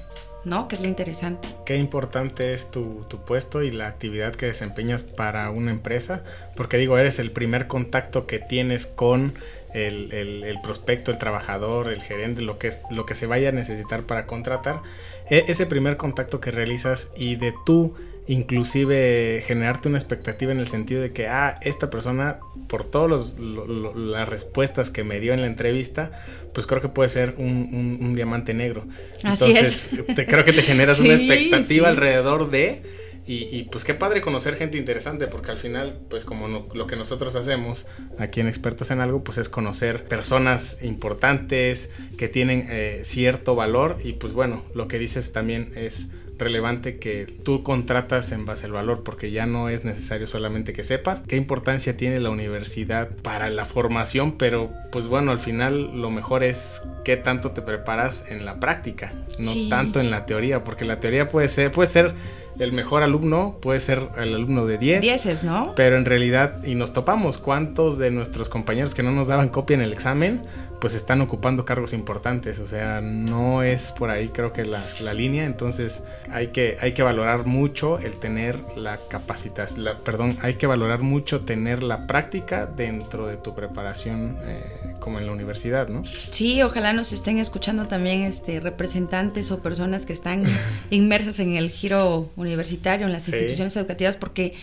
¿no? 0.46 0.68
Que 0.68 0.76
es 0.76 0.82
lo 0.82 0.88
interesante. 0.88 1.48
Qué 1.66 1.78
importante 1.78 2.54
es 2.54 2.72
tu, 2.72 3.06
puesto 3.26 3.64
y 3.64 3.72
la 3.72 3.88
actividad 3.88 4.36
que 4.36 4.48
desempeñas 4.48 5.04
para 5.04 5.50
una 5.50 5.72
empresa, 5.72 6.24
porque 6.56 6.78
digo, 6.78 6.98
eres 6.98 7.20
el 7.20 7.32
primer 7.32 7.68
contacto 7.68 8.26
que 8.26 8.40
tienes 8.40 8.86
con 8.86 9.36
el, 9.74 10.58
prospecto, 10.64 11.12
el 11.12 11.18
trabajador, 11.18 11.92
el 11.92 12.02
gerente, 12.02 12.42
lo 12.42 12.58
que, 12.58 12.70
es, 12.70 12.80
lo 12.90 13.06
que 13.06 13.16
se 13.16 13.28
vaya 13.28 13.50
a 13.50 13.52
necesitar 13.52 14.04
para 14.04 14.26
contratar. 14.26 14.82
E, 15.30 15.46
ese 15.50 15.66
primer 15.66 15.98
contacto 15.98 16.40
que 16.40 16.52
realizas 16.52 17.10
y 17.16 17.36
de 17.36 17.54
tú 17.66 17.94
inclusive 18.28 19.42
generarte 19.46 19.88
una 19.88 19.98
expectativa 19.98 20.52
en 20.52 20.60
el 20.60 20.68
sentido 20.68 21.02
de 21.02 21.12
que, 21.12 21.28
ah, 21.28 21.56
esta 21.62 21.90
persona, 21.90 22.40
por 22.68 22.84
todas 22.84 23.38
las 23.38 24.28
respuestas 24.30 24.90
que 24.90 25.04
me 25.04 25.20
dio 25.20 25.34
en 25.34 25.42
la 25.42 25.48
entrevista, 25.48 26.12
pues 26.54 26.68
creo 26.68 26.82
que 26.82 26.90
puede 26.90 27.10
ser 27.10 27.36
un, 27.38 28.14
diamante 28.16 28.54
negro. 28.54 28.86
Entonces, 29.24 29.88
Te, 30.16 30.26
creo 30.26 30.44
que 30.44 30.54
te 30.54 30.64
generas 30.64 31.00
una 31.02 31.14
expectativa 31.14 31.88
alrededor 31.88 32.50
de... 32.50 32.82
Y, 33.30 33.64
pues 33.64 33.84
qué 33.84 33.94
padre 33.94 34.22
conocer 34.22 34.56
gente 34.56 34.78
interesante, 34.78 35.28
porque 35.28 35.52
al 35.52 35.58
final, 35.58 36.00
pues 36.10 36.24
como 36.24 36.48
lo 36.74 36.88
que 36.88 36.96
nosotros 36.96 37.36
hacemos 37.36 37.86
aquí 38.18 38.40
en 38.40 38.48
Expertos 38.48 38.90
en 38.90 39.02
Algo, 39.02 39.22
pues 39.22 39.38
es 39.38 39.50
conocer 39.50 40.06
personas 40.06 40.78
importantes 40.82 41.92
que 42.18 42.30
tienen 42.30 42.68
eh, 42.70 43.02
cierto 43.04 43.54
valor 43.54 43.98
y 44.02 44.14
pues 44.14 44.32
bueno, 44.32 44.64
lo 44.74 44.88
que 44.88 44.98
dices 44.98 45.34
también 45.34 45.74
es 45.76 46.08
relevante 46.38 47.00
que 47.00 47.26
tú 47.26 47.64
contratas 47.64 48.32
en 48.32 48.46
base 48.46 48.66
al 48.66 48.72
valor, 48.72 49.04
porque 49.04 49.32
ya 49.32 49.46
no 49.46 49.70
es 49.70 49.84
necesario 49.84 50.28
solamente 50.28 50.74
que 50.74 50.84
sepas 50.84 51.22
qué 51.28 51.36
importancia 51.36 51.98
tiene 51.98 52.20
la 52.20 52.30
universidad 52.30 53.10
para 53.24 53.50
la 53.50 53.66
formación, 53.66 54.38
pero 54.38 54.72
pues 54.92 55.08
bueno, 55.08 55.32
al 55.32 55.40
final 55.40 56.00
lo 56.00 56.12
mejor 56.12 56.44
es 56.44 56.82
qué 57.04 57.18
tanto 57.18 57.52
te 57.52 57.62
preparas 57.62 58.26
en 58.30 58.46
la 58.46 58.60
práctica, 58.60 59.14
no 59.40 59.52
tanto 59.70 60.00
en 60.00 60.12
la 60.12 60.26
teoría, 60.26 60.64
porque 60.64 60.86
la 60.86 61.00
teoría 61.00 61.30
puede 61.30 61.48
ser, 61.48 61.72
puede 61.72 61.88
ser 61.88 62.14
el 62.60 62.74
mejor 62.74 63.04
alumno, 63.04 63.58
puede 63.62 63.80
ser 63.80 64.10
el 64.18 64.34
alumno 64.34 64.66
de 64.66 64.78
10. 64.78 65.02
10, 65.02 65.44
¿no? 65.44 65.74
Pero 65.76 65.98
en 65.98 66.06
realidad, 66.06 66.64
y 66.66 66.76
nos 66.76 66.94
topamos, 66.94 67.38
¿cuántos 67.38 67.98
de 67.98 68.12
nuestros 68.12 68.50
compañeros 68.50 68.96
que 68.96 69.04
no 69.04 69.12
nos 69.12 69.28
daban 69.28 69.50
copia 69.50 69.76
en 69.76 69.82
el 69.82 69.94
examen? 69.94 70.42
Pues 70.80 70.94
están 70.94 71.22
ocupando 71.22 71.66
cargos 71.66 71.94
importantes, 71.94 72.60
o 72.60 72.68
sea, 72.68 73.02
no 73.02 73.64
es 73.64 73.92
por 73.92 74.10
ahí 74.10 74.30
creo 74.30 74.54
que 74.54 74.66
la, 74.66 74.86
línea, 75.14 75.46
entonces 75.46 76.04
hay 76.32 76.48
que, 76.48 76.78
hay 76.80 76.94
que 76.94 77.02
valorar 77.02 77.46
mucho 77.46 77.98
el 78.00 78.20
tener 78.20 78.60
la 78.76 79.00
capacitación, 79.08 79.98
perdón, 80.04 80.38
hay 80.42 80.56
que 80.56 80.68
valorar 80.68 81.02
mucho 81.02 81.42
tener 81.42 81.82
la 81.82 82.06
práctica 82.06 82.68
dentro 82.68 83.28
de 83.28 83.38
tu 83.38 83.56
preparación 83.56 84.38
eh, 84.44 84.96
como 85.00 85.20
en 85.20 85.26
la 85.26 85.32
universidad, 85.32 85.88
¿no? 85.88 86.04
Sí, 86.30 86.62
ojalá 86.62 86.94
nos 86.94 87.14
estén 87.14 87.40
escuchando 87.40 87.88
también 87.88 88.24
este, 88.24 88.60
representantes 88.60 89.50
o 89.52 89.60
personas 89.60 90.06
que 90.06 90.14
están 90.14 90.46
inmersas 90.92 91.40
en 91.40 91.56
el 91.56 91.72
giro 91.72 92.30
universitario, 92.36 93.08
en 93.08 93.14
las 93.14 93.28
instituciones 93.28 93.76
educativas, 93.76 94.18
porque 94.18 94.54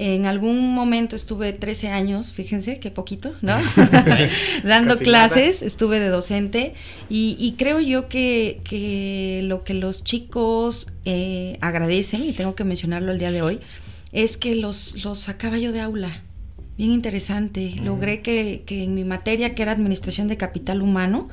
en 0.00 0.26
algún 0.26 0.72
momento 0.74 1.16
estuve 1.16 1.52
13 1.52 1.88
años, 1.88 2.32
fíjense 2.32 2.78
qué 2.78 2.90
poquito, 2.92 3.32
¿no? 3.42 3.56
Dando 4.64 4.96
clases, 4.96 5.60
estuve 5.60 5.98
de 5.98 6.08
docente 6.08 6.74
y, 7.10 7.54
creo 7.58 7.80
yo 7.80 8.08
que, 8.08 9.40
lo 9.44 9.64
que 9.64 9.74
los 9.74 10.04
chicos 10.04 10.86
agradecen, 11.60 12.24
y 12.24 12.32
tengo 12.32 12.54
que 12.54 12.64
mencionarlo 12.64 13.10
el 13.10 13.18
día 13.18 13.32
de 13.32 13.42
hoy, 13.42 13.60
es 14.12 14.36
que 14.36 14.54
los, 14.54 15.04
los 15.04 15.18
sacaba 15.18 15.58
yo 15.58 15.72
de 15.72 15.80
aula 15.80 16.22
bien 16.78 16.92
interesante. 16.92 17.74
Logré 17.82 18.22
que, 18.22 18.62
que, 18.64 18.84
en 18.84 18.94
mi 18.94 19.02
materia, 19.02 19.54
que 19.54 19.62
era 19.62 19.72
Administración 19.72 20.28
de 20.28 20.36
Capital 20.36 20.80
Humano, 20.80 21.28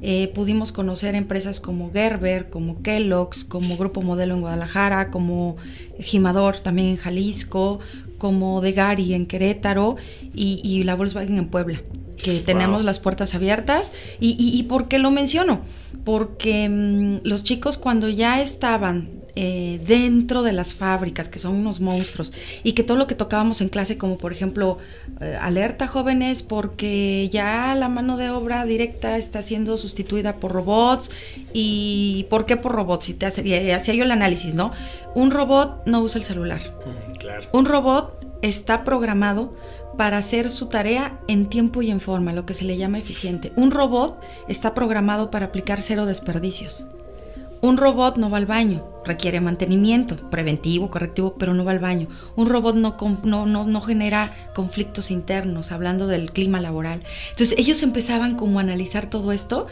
eh, 0.00 0.32
pudimos 0.34 0.72
conocer 0.72 1.14
empresas 1.14 1.60
como 1.60 1.92
Gerber, 1.92 2.48
como 2.48 2.82
Kellogg's, 2.82 3.44
como 3.44 3.76
Grupo 3.76 4.00
Modelo 4.00 4.34
en 4.34 4.40
Guadalajara, 4.40 5.10
como 5.10 5.56
Gimador 6.00 6.60
también 6.60 6.88
en 6.88 6.96
Jalisco, 6.96 7.78
como 8.18 8.60
Degari 8.60 9.14
en 9.14 9.26
Querétaro 9.26 9.96
y, 10.34 10.60
y 10.62 10.84
la 10.84 10.94
Volkswagen 10.94 11.38
en 11.38 11.48
Puebla 11.48 11.82
que 12.16 12.40
tenemos 12.40 12.82
las 12.82 12.98
puertas 12.98 13.34
abiertas. 13.34 13.92
Y, 14.20 14.36
y, 14.38 14.62
por 14.64 14.88
qué 14.88 14.98
lo 14.98 15.10
menciono? 15.10 15.60
Porque 16.04 16.68
mmm, 16.68 17.18
los 17.22 17.44
chicos 17.44 17.78
cuando 17.78 18.08
ya 18.08 18.40
estaban 18.40 19.25
eh, 19.38 19.78
dentro 19.86 20.42
de 20.42 20.52
las 20.52 20.74
fábricas, 20.74 21.28
que 21.28 21.38
son 21.38 21.54
unos 21.54 21.80
monstruos, 21.80 22.32
y 22.62 22.72
que 22.72 22.82
todo 22.82 22.96
lo 22.96 23.06
que 23.06 23.14
tocábamos 23.14 23.60
en 23.60 23.68
clase, 23.68 23.98
como 23.98 24.16
por 24.16 24.32
ejemplo, 24.32 24.78
eh, 25.20 25.36
alerta 25.40 25.86
jóvenes, 25.86 26.42
porque 26.42 27.28
ya 27.30 27.74
la 27.74 27.90
mano 27.90 28.16
de 28.16 28.30
obra 28.30 28.64
directa 28.64 29.18
está 29.18 29.42
siendo 29.42 29.76
sustituida 29.76 30.36
por 30.36 30.52
robots, 30.52 31.10
y 31.52 32.26
¿por 32.30 32.46
qué 32.46 32.56
por 32.56 32.72
robots? 32.72 33.10
Y, 33.10 33.14
te 33.14 33.26
hace, 33.26 33.46
y 33.46 33.70
hacía 33.70 33.94
yo 33.94 34.04
el 34.04 34.10
análisis, 34.10 34.54
¿no? 34.54 34.72
Un 35.14 35.30
robot 35.30 35.82
no 35.84 36.00
usa 36.00 36.18
el 36.18 36.24
celular. 36.24 36.60
Mm, 36.86 37.16
claro. 37.16 37.48
Un 37.52 37.66
robot 37.66 38.26
está 38.40 38.84
programado 38.84 39.54
para 39.98 40.18
hacer 40.18 40.50
su 40.50 40.66
tarea 40.66 41.18
en 41.28 41.46
tiempo 41.46 41.82
y 41.82 41.90
en 41.90 42.00
forma, 42.00 42.32
lo 42.32 42.46
que 42.46 42.54
se 42.54 42.64
le 42.64 42.76
llama 42.76 42.98
eficiente. 42.98 43.52
Un 43.56 43.70
robot 43.70 44.18
está 44.48 44.74
programado 44.74 45.30
para 45.30 45.46
aplicar 45.46 45.82
cero 45.82 46.06
desperdicios. 46.06 46.86
Un 47.66 47.78
robot 47.78 48.16
no 48.16 48.30
va 48.30 48.38
al 48.38 48.46
baño, 48.46 48.84
requiere 49.04 49.40
mantenimiento 49.40 50.14
preventivo, 50.30 50.88
correctivo, 50.88 51.34
pero 51.36 51.52
no 51.52 51.64
va 51.64 51.72
al 51.72 51.80
baño. 51.80 52.06
Un 52.36 52.48
robot 52.48 52.76
no, 52.76 52.96
no, 53.24 53.64
no, 53.64 53.80
genera 53.80 54.32
conflictos 54.54 55.10
internos, 55.10 55.72
hablando 55.72 56.06
del 56.06 56.30
clima 56.30 56.60
laboral. 56.60 57.02
Entonces 57.30 57.58
ellos 57.58 57.82
empezaban 57.82 58.36
como 58.36 58.60
a 58.60 58.62
analizar 58.62 59.10
todo 59.10 59.32
esto 59.32 59.66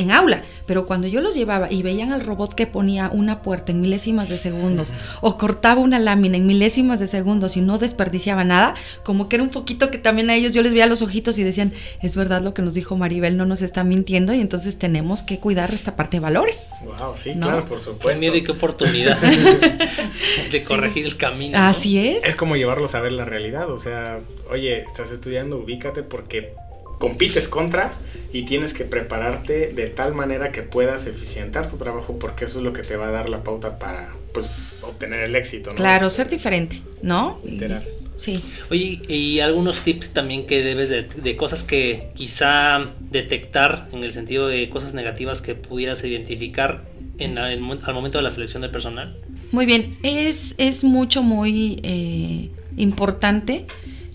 en 0.00 0.10
aula, 0.10 0.42
pero 0.66 0.86
cuando 0.86 1.06
yo 1.06 1.20
los 1.20 1.34
llevaba 1.34 1.70
y 1.70 1.82
veían 1.82 2.12
al 2.12 2.24
robot 2.24 2.54
que 2.54 2.66
ponía 2.66 3.10
una 3.12 3.42
puerta 3.42 3.72
en 3.72 3.80
milésimas 3.80 4.28
de 4.28 4.38
segundos 4.38 4.92
o 5.20 5.36
cortaba 5.36 5.80
una 5.80 5.98
lámina 5.98 6.36
en 6.36 6.46
milésimas 6.46 7.00
de 7.00 7.06
segundos 7.06 7.56
y 7.56 7.60
no 7.60 7.78
desperdiciaba 7.78 8.44
nada, 8.44 8.74
como 9.04 9.28
que 9.28 9.36
era 9.36 9.42
un 9.42 9.50
foquito 9.50 9.90
que 9.90 9.98
también 9.98 10.30
a 10.30 10.34
ellos 10.34 10.54
yo 10.54 10.62
les 10.62 10.72
veía 10.72 10.86
los 10.86 11.02
ojitos 11.02 11.38
y 11.38 11.44
decían, 11.44 11.72
es 12.02 12.16
verdad 12.16 12.42
lo 12.42 12.54
que 12.54 12.62
nos 12.62 12.74
dijo 12.74 12.96
Maribel, 12.96 13.36
no 13.36 13.46
nos 13.46 13.62
está 13.62 13.84
mintiendo 13.84 14.32
y 14.32 14.40
entonces 14.40 14.78
tenemos 14.78 15.22
que 15.22 15.38
cuidar 15.38 15.72
esta 15.74 15.96
parte 15.96 16.16
de 16.16 16.20
valores. 16.20 16.68
Wow, 16.84 17.16
sí, 17.16 17.34
¿no? 17.34 17.46
claro, 17.46 17.64
por 17.66 17.80
supuesto. 17.80 18.08
Qué 18.08 18.16
miedo 18.18 18.36
y 18.36 18.42
qué 18.42 18.52
oportunidad 18.52 19.18
de 20.50 20.62
corregir 20.62 21.04
sí. 21.04 21.10
el 21.10 21.16
camino. 21.16 21.58
¿no? 21.58 21.66
Así 21.66 21.98
es. 21.98 22.24
Es 22.24 22.36
como 22.36 22.56
llevarlos 22.56 22.94
a 22.94 23.00
ver 23.00 23.12
la 23.12 23.24
realidad, 23.24 23.70
o 23.70 23.78
sea, 23.78 24.20
oye, 24.50 24.80
estás 24.82 25.10
estudiando, 25.10 25.58
ubícate 25.58 26.02
porque 26.02 26.54
compites 27.00 27.48
contra 27.48 27.94
y 28.30 28.42
tienes 28.42 28.74
que 28.74 28.84
prepararte 28.84 29.72
de 29.72 29.86
tal 29.86 30.14
manera 30.14 30.52
que 30.52 30.62
puedas 30.62 31.06
eficientar 31.06 31.66
tu 31.68 31.78
trabajo 31.78 32.18
porque 32.18 32.44
eso 32.44 32.58
es 32.58 32.64
lo 32.64 32.74
que 32.74 32.82
te 32.82 32.94
va 32.94 33.08
a 33.08 33.10
dar 33.10 33.30
la 33.30 33.42
pauta 33.42 33.78
para 33.78 34.10
pues 34.34 34.46
obtener 34.82 35.20
el 35.20 35.34
éxito, 35.34 35.70
¿no? 35.70 35.76
Claro, 35.76 36.10
ser 36.10 36.28
diferente, 36.28 36.82
¿no? 37.02 37.40
Literal. 37.42 37.84
Sí. 38.18 38.34
Oye, 38.70 39.00
y 39.08 39.40
algunos 39.40 39.80
tips 39.80 40.10
también 40.10 40.46
que 40.46 40.62
debes 40.62 40.90
de, 40.90 41.04
de, 41.04 41.36
cosas 41.36 41.64
que 41.64 42.10
quizá 42.14 42.90
detectar 43.00 43.88
en 43.92 44.04
el 44.04 44.12
sentido 44.12 44.46
de 44.46 44.68
cosas 44.68 44.92
negativas 44.92 45.40
que 45.40 45.54
pudieras 45.54 46.04
identificar 46.04 46.84
en, 47.16 47.38
en, 47.38 47.62
al 47.82 47.94
momento 47.94 48.18
de 48.18 48.24
la 48.24 48.30
selección 48.30 48.60
del 48.60 48.70
personal. 48.70 49.16
Muy 49.52 49.64
bien, 49.64 49.96
es, 50.02 50.54
es 50.58 50.84
mucho, 50.84 51.22
muy 51.22 51.80
eh, 51.82 52.50
importante 52.76 53.64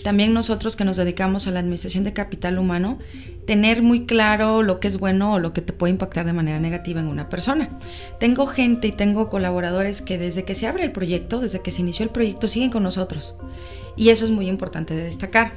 también 0.05 0.33
nosotros 0.33 0.75
que 0.75 0.85
nos 0.85 0.97
dedicamos 0.97 1.47
a 1.47 1.51
la 1.51 1.61
administración 1.61 2.03
de 2.03 2.13
capital 2.13 2.59
humano, 2.59 2.99
tener 3.47 3.81
muy 3.81 4.03
claro 4.03 4.61
lo 4.61 4.79
que 4.79 4.87
es 4.87 4.99
bueno 4.99 5.33
o 5.33 5.39
lo 5.39 5.51
que 5.51 5.61
te 5.61 5.73
puede 5.73 5.89
impactar 5.89 6.27
de 6.27 6.31
manera 6.31 6.59
negativa 6.59 7.01
en 7.01 7.07
una 7.07 7.27
persona. 7.27 7.79
Tengo 8.19 8.45
gente 8.45 8.87
y 8.87 8.91
tengo 8.91 9.31
colaboradores 9.31 10.03
que 10.03 10.19
desde 10.19 10.43
que 10.43 10.53
se 10.53 10.67
abre 10.67 10.83
el 10.83 10.91
proyecto, 10.91 11.39
desde 11.39 11.63
que 11.63 11.71
se 11.71 11.81
inició 11.81 12.03
el 12.03 12.11
proyecto, 12.11 12.47
siguen 12.47 12.69
con 12.69 12.83
nosotros. 12.83 13.35
Y 13.95 14.09
eso 14.09 14.25
es 14.25 14.29
muy 14.29 14.47
importante 14.47 14.93
de 14.93 15.05
destacar. 15.05 15.53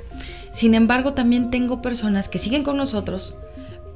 Sin 0.50 0.74
embargo, 0.74 1.12
también 1.12 1.50
tengo 1.50 1.82
personas 1.82 2.30
que 2.30 2.38
siguen 2.38 2.64
con 2.64 2.78
nosotros, 2.78 3.36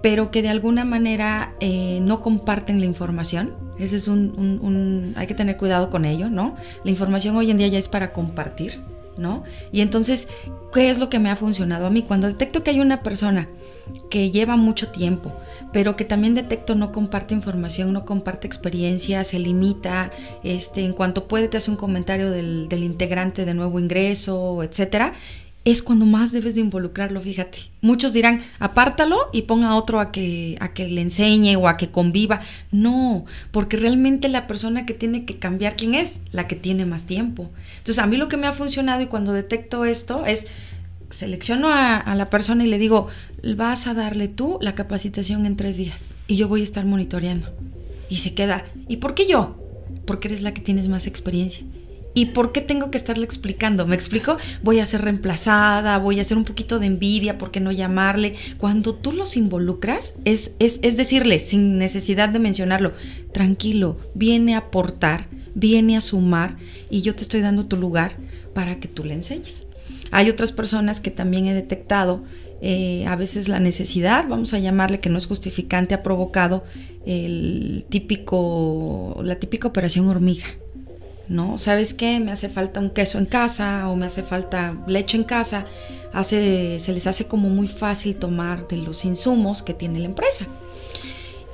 pero 0.03 0.31
que 0.31 0.43
de 0.43 0.51
alguna 0.51 0.85
manera 0.85 1.55
eh, 1.61 2.01
no 2.03 2.21
comparten 2.21 2.79
la 2.79 2.85
información. 2.85 3.55
Ese 3.79 3.97
es 3.97 4.07
un, 4.07 5.15
hay 5.17 5.27
que 5.27 5.35
tener 5.35 5.57
cuidado 5.57 5.89
con 5.89 6.05
ello, 6.05 6.29
¿no? 6.29 6.57
La 6.85 6.91
información 6.91 7.37
hoy 7.37 7.51
en 7.51 7.57
día 7.57 7.69
ya 7.69 7.79
es 7.79 7.89
para 7.89 8.13
compartir. 8.13 8.92
¿No? 9.17 9.45
Y 9.73 9.81
entonces, 9.81 10.29
¿qué 10.73 10.91
es 10.91 10.99
lo 10.99 11.11
que 11.11 11.19
me 11.19 11.31
ha 11.31 11.37
funcionado 11.37 11.87
a 11.87 11.91
mí? 11.91 12.03
Cuando 12.03 12.27
detecto 12.27 12.63
que 12.63 12.71
hay 12.71 12.81
una 12.81 13.03
persona 13.03 13.49
que 14.11 14.31
lleva 14.31 14.57
mucho 14.57 14.89
tiempo, 14.89 15.33
pero 15.73 15.97
que 15.97 16.05
también 16.05 16.35
detecto 16.35 16.75
no 16.75 16.93
comparte 16.93 17.35
información, 17.35 17.93
no 17.93 18.05
comparte 18.05 18.47
experiencia, 18.47 19.25
se 19.25 19.39
limita, 19.39 20.11
este, 20.45 20.85
en 20.85 20.93
cuanto 20.93 21.27
puede 21.27 21.49
te 21.49 21.57
hace 21.57 21.71
un 21.71 21.77
comentario 21.77 22.31
del, 22.31 22.69
del 22.69 22.85
integrante 22.85 23.45
de 23.45 23.55
nuevo 23.55 23.81
ingreso, 23.81 24.63
etcétera, 24.63 25.15
es 25.65 25.83
cuando 25.83 26.07
más 26.07 26.33
debes 26.33 26.55
de 26.55 26.61
involucrarlo, 26.61 27.21
fíjate. 27.21 27.59
Muchos 27.83 28.13
dirán, 28.13 28.43
apártalo 28.59 29.29
y 29.33 29.43
ponga 29.43 29.69
a 29.69 29.77
otro 29.77 30.01
a 30.01 30.11
que, 30.11 30.57
a 30.61 30.73
que 30.73 30.89
le 30.89 31.01
enseñe 31.01 31.57
o 31.57 31.69
a 31.69 31.77
que 31.77 31.91
conviva. 31.91 32.41
No, 32.73 33.25
porque 33.53 33.77
realmente 33.77 34.29
la 34.29 34.49
persona 34.49 34.87
que 34.87 34.95
tiene 34.95 35.25
que 35.25 35.39
cambiar, 35.39 35.77
¿quién 35.77 35.95
es? 35.95 36.21
La 36.33 36.49
que 36.49 36.57
tiene 36.57 36.85
más 36.85 37.05
tiempo. 37.05 37.51
Entonces, 37.79 38.03
a 38.03 38.07
mí 38.07 38.17
lo 38.17 38.29
que 38.29 38.37
me 38.37 38.49
ha 38.49 38.53
funcionado 38.53 39.03
y 39.03 39.07
cuando 39.07 39.33
detecto 39.33 39.85
esto 39.85 40.27
es, 40.27 40.47
selecciono 41.11 41.69
a, 41.69 41.97
a 41.97 42.15
la 42.17 42.27
persona 42.29 42.65
y 42.65 42.69
le 42.69 42.79
digo, 42.79 43.07
vas 43.57 43.87
a 43.87 43.95
darle 43.95 44.27
tú 44.27 44.59
la 44.61 44.75
capacitación 44.75 45.47
en 45.47 45.57
tres 45.57 45.77
días 45.77 46.13
y 46.27 46.37
yo 46.37 46.49
voy 46.49 46.63
a 46.63 46.65
estar 46.65 46.85
monitoreando. 46.85 47.49
Y 48.09 48.17
se 48.17 48.35
queda, 48.35 48.65
¿y 48.89 48.97
por 48.97 49.15
qué 49.15 49.29
yo? 49.29 49.57
Porque 50.07 50.29
eres 50.29 50.43
la 50.43 50.53
que 50.55 50.61
tienes 50.61 50.89
más 50.89 51.07
experiencia. 51.07 51.65
¿Y 52.15 52.27
por 52.27 52.53
qué 52.53 52.61
tengo 52.61 52.91
que 52.91 52.99
estarle 52.99 53.25
explicando? 53.25 53.87
¿Me 53.87 53.95
explico? 53.95 54.37
Voy 54.63 54.81
a 54.81 54.87
ser 54.87 55.03
reemplazada, 55.03 55.99
voy 55.99 56.19
a 56.19 56.23
hacer 56.23 56.37
un 56.37 56.45
poquito 56.45 56.79
de 56.79 56.87
envidia, 56.87 57.39
¿por 57.39 57.51
qué 57.51 57.61
no 57.61 57.73
llamarle? 57.73 58.35
Cuando 58.59 58.95
tú 58.95 59.13
los 59.13 59.37
involucras, 59.37 60.15
es, 60.25 60.53
es, 60.59 60.79
es 60.83 60.97
decirle, 60.97 61.39
sin 61.39 61.79
necesidad 61.79 62.29
de 62.29 62.39
mencionarlo, 62.39 62.93
tranquilo, 63.33 63.99
viene 64.15 64.55
a 64.55 64.59
aportar, 64.59 65.27
viene 65.55 65.97
a 65.97 66.03
sumar 66.03 66.57
y 66.91 67.03
yo 67.03 67.15
te 67.15 67.23
estoy 67.23 67.41
dando 67.41 67.67
tu 67.67 67.77
lugar 67.77 68.17
para 68.55 68.79
que 68.79 68.89
tú 68.89 69.05
le 69.05 69.15
enseñes. 69.15 69.67
Hay 70.11 70.29
otras 70.29 70.53
personas 70.53 71.01
que 71.01 71.11
también 71.11 71.47
he 71.47 71.55
detectado, 71.55 72.23
eh, 72.61 73.07
a 73.07 73.17
veces 73.17 73.49
la 73.49 73.59
necesidad, 73.59 74.27
vamos 74.29 74.53
a 74.53 74.59
llamarle 74.59 75.01
que 75.01 75.09
no 75.09 75.17
es 75.17 75.27
justificante, 75.27 75.95
ha 75.95 76.03
provocado 76.03 76.65
el 77.07 77.87
típico, 77.89 79.21
la 79.25 79.37
típica 79.37 79.69
operación 79.69 80.09
hormiga. 80.09 80.45
¿No? 81.29 81.59
¿Sabes 81.59 81.95
qué? 81.95 82.21
Me 82.21 82.33
hace 82.33 82.49
falta 82.49 82.81
un 82.81 82.91
queso 82.91 83.19
en 83.19 83.27
casa 83.27 83.89
o 83.89 83.97
me 83.97 84.07
hace 84.07 84.23
falta 84.23 84.77
leche 84.87 85.17
en 85.17 85.25
casa. 85.25 85.67
Hace, 86.13 86.79
se 86.81 86.93
les 86.93 87.07
hace 87.07 87.27
como 87.27 87.49
muy 87.49 87.69
fácil 87.69 88.17
tomar 88.17 88.69
de 88.69 88.77
los 88.77 89.05
insumos 89.05 89.63
que 89.63 89.75
tiene 89.75 89.99
la 89.99 90.07
empresa. 90.07 90.47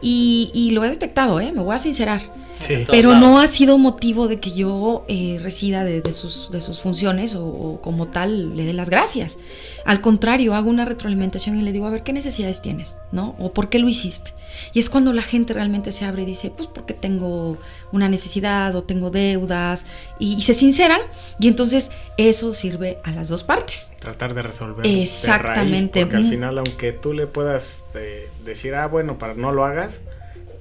Y, 0.00 0.50
y 0.54 0.70
lo 0.72 0.84
he 0.84 0.90
detectado, 0.90 1.40
¿eh? 1.40 1.52
me 1.52 1.62
voy 1.62 1.74
a 1.74 1.78
sincerar. 1.78 2.20
Sí. 2.60 2.84
Pero 2.90 3.14
no 3.14 3.40
ha 3.40 3.46
sido 3.46 3.78
motivo 3.78 4.28
de 4.28 4.40
que 4.40 4.52
yo 4.52 5.04
eh, 5.08 5.38
resida 5.40 5.84
de, 5.84 6.00
de, 6.00 6.12
sus, 6.12 6.50
de 6.50 6.60
sus 6.60 6.80
funciones 6.80 7.34
o, 7.34 7.46
o, 7.46 7.80
como 7.80 8.08
tal 8.08 8.56
le 8.56 8.64
dé 8.64 8.72
las 8.72 8.90
gracias. 8.90 9.38
Al 9.84 10.00
contrario, 10.00 10.54
hago 10.54 10.68
una 10.68 10.84
retroalimentación 10.84 11.58
y 11.58 11.62
le 11.62 11.72
digo, 11.72 11.86
a 11.86 11.90
ver, 11.90 12.02
¿qué 12.02 12.12
necesidades 12.12 12.60
tienes? 12.60 12.98
¿No? 13.12 13.34
¿O 13.38 13.52
por 13.52 13.68
qué 13.68 13.78
lo 13.78 13.88
hiciste? 13.88 14.34
Y 14.72 14.80
es 14.80 14.90
cuando 14.90 15.12
la 15.12 15.22
gente 15.22 15.54
realmente 15.54 15.92
se 15.92 16.04
abre 16.04 16.22
y 16.22 16.26
dice, 16.26 16.50
pues 16.50 16.68
porque 16.68 16.94
tengo 16.94 17.58
una 17.92 18.08
necesidad 18.08 18.74
o 18.76 18.82
tengo 18.82 19.10
deudas 19.10 19.84
y, 20.18 20.34
y 20.34 20.42
se 20.42 20.54
sinceran 20.54 21.00
y 21.38 21.48
entonces 21.48 21.90
eso 22.16 22.52
sirve 22.52 22.98
a 23.04 23.12
las 23.12 23.28
dos 23.28 23.44
partes. 23.44 23.90
Tratar 24.00 24.34
de 24.34 24.42
resolver. 24.42 24.86
Exactamente. 24.86 26.00
De 26.00 26.04
raíz, 26.04 26.12
porque 26.12 26.16
al 26.16 26.28
final, 26.28 26.58
aunque 26.58 26.92
tú 26.92 27.12
le 27.12 27.26
puedas 27.26 27.86
eh, 27.94 28.28
decir, 28.44 28.74
ah, 28.74 28.86
bueno, 28.86 29.18
para 29.18 29.34
no 29.34 29.52
lo 29.52 29.64
hagas, 29.64 30.02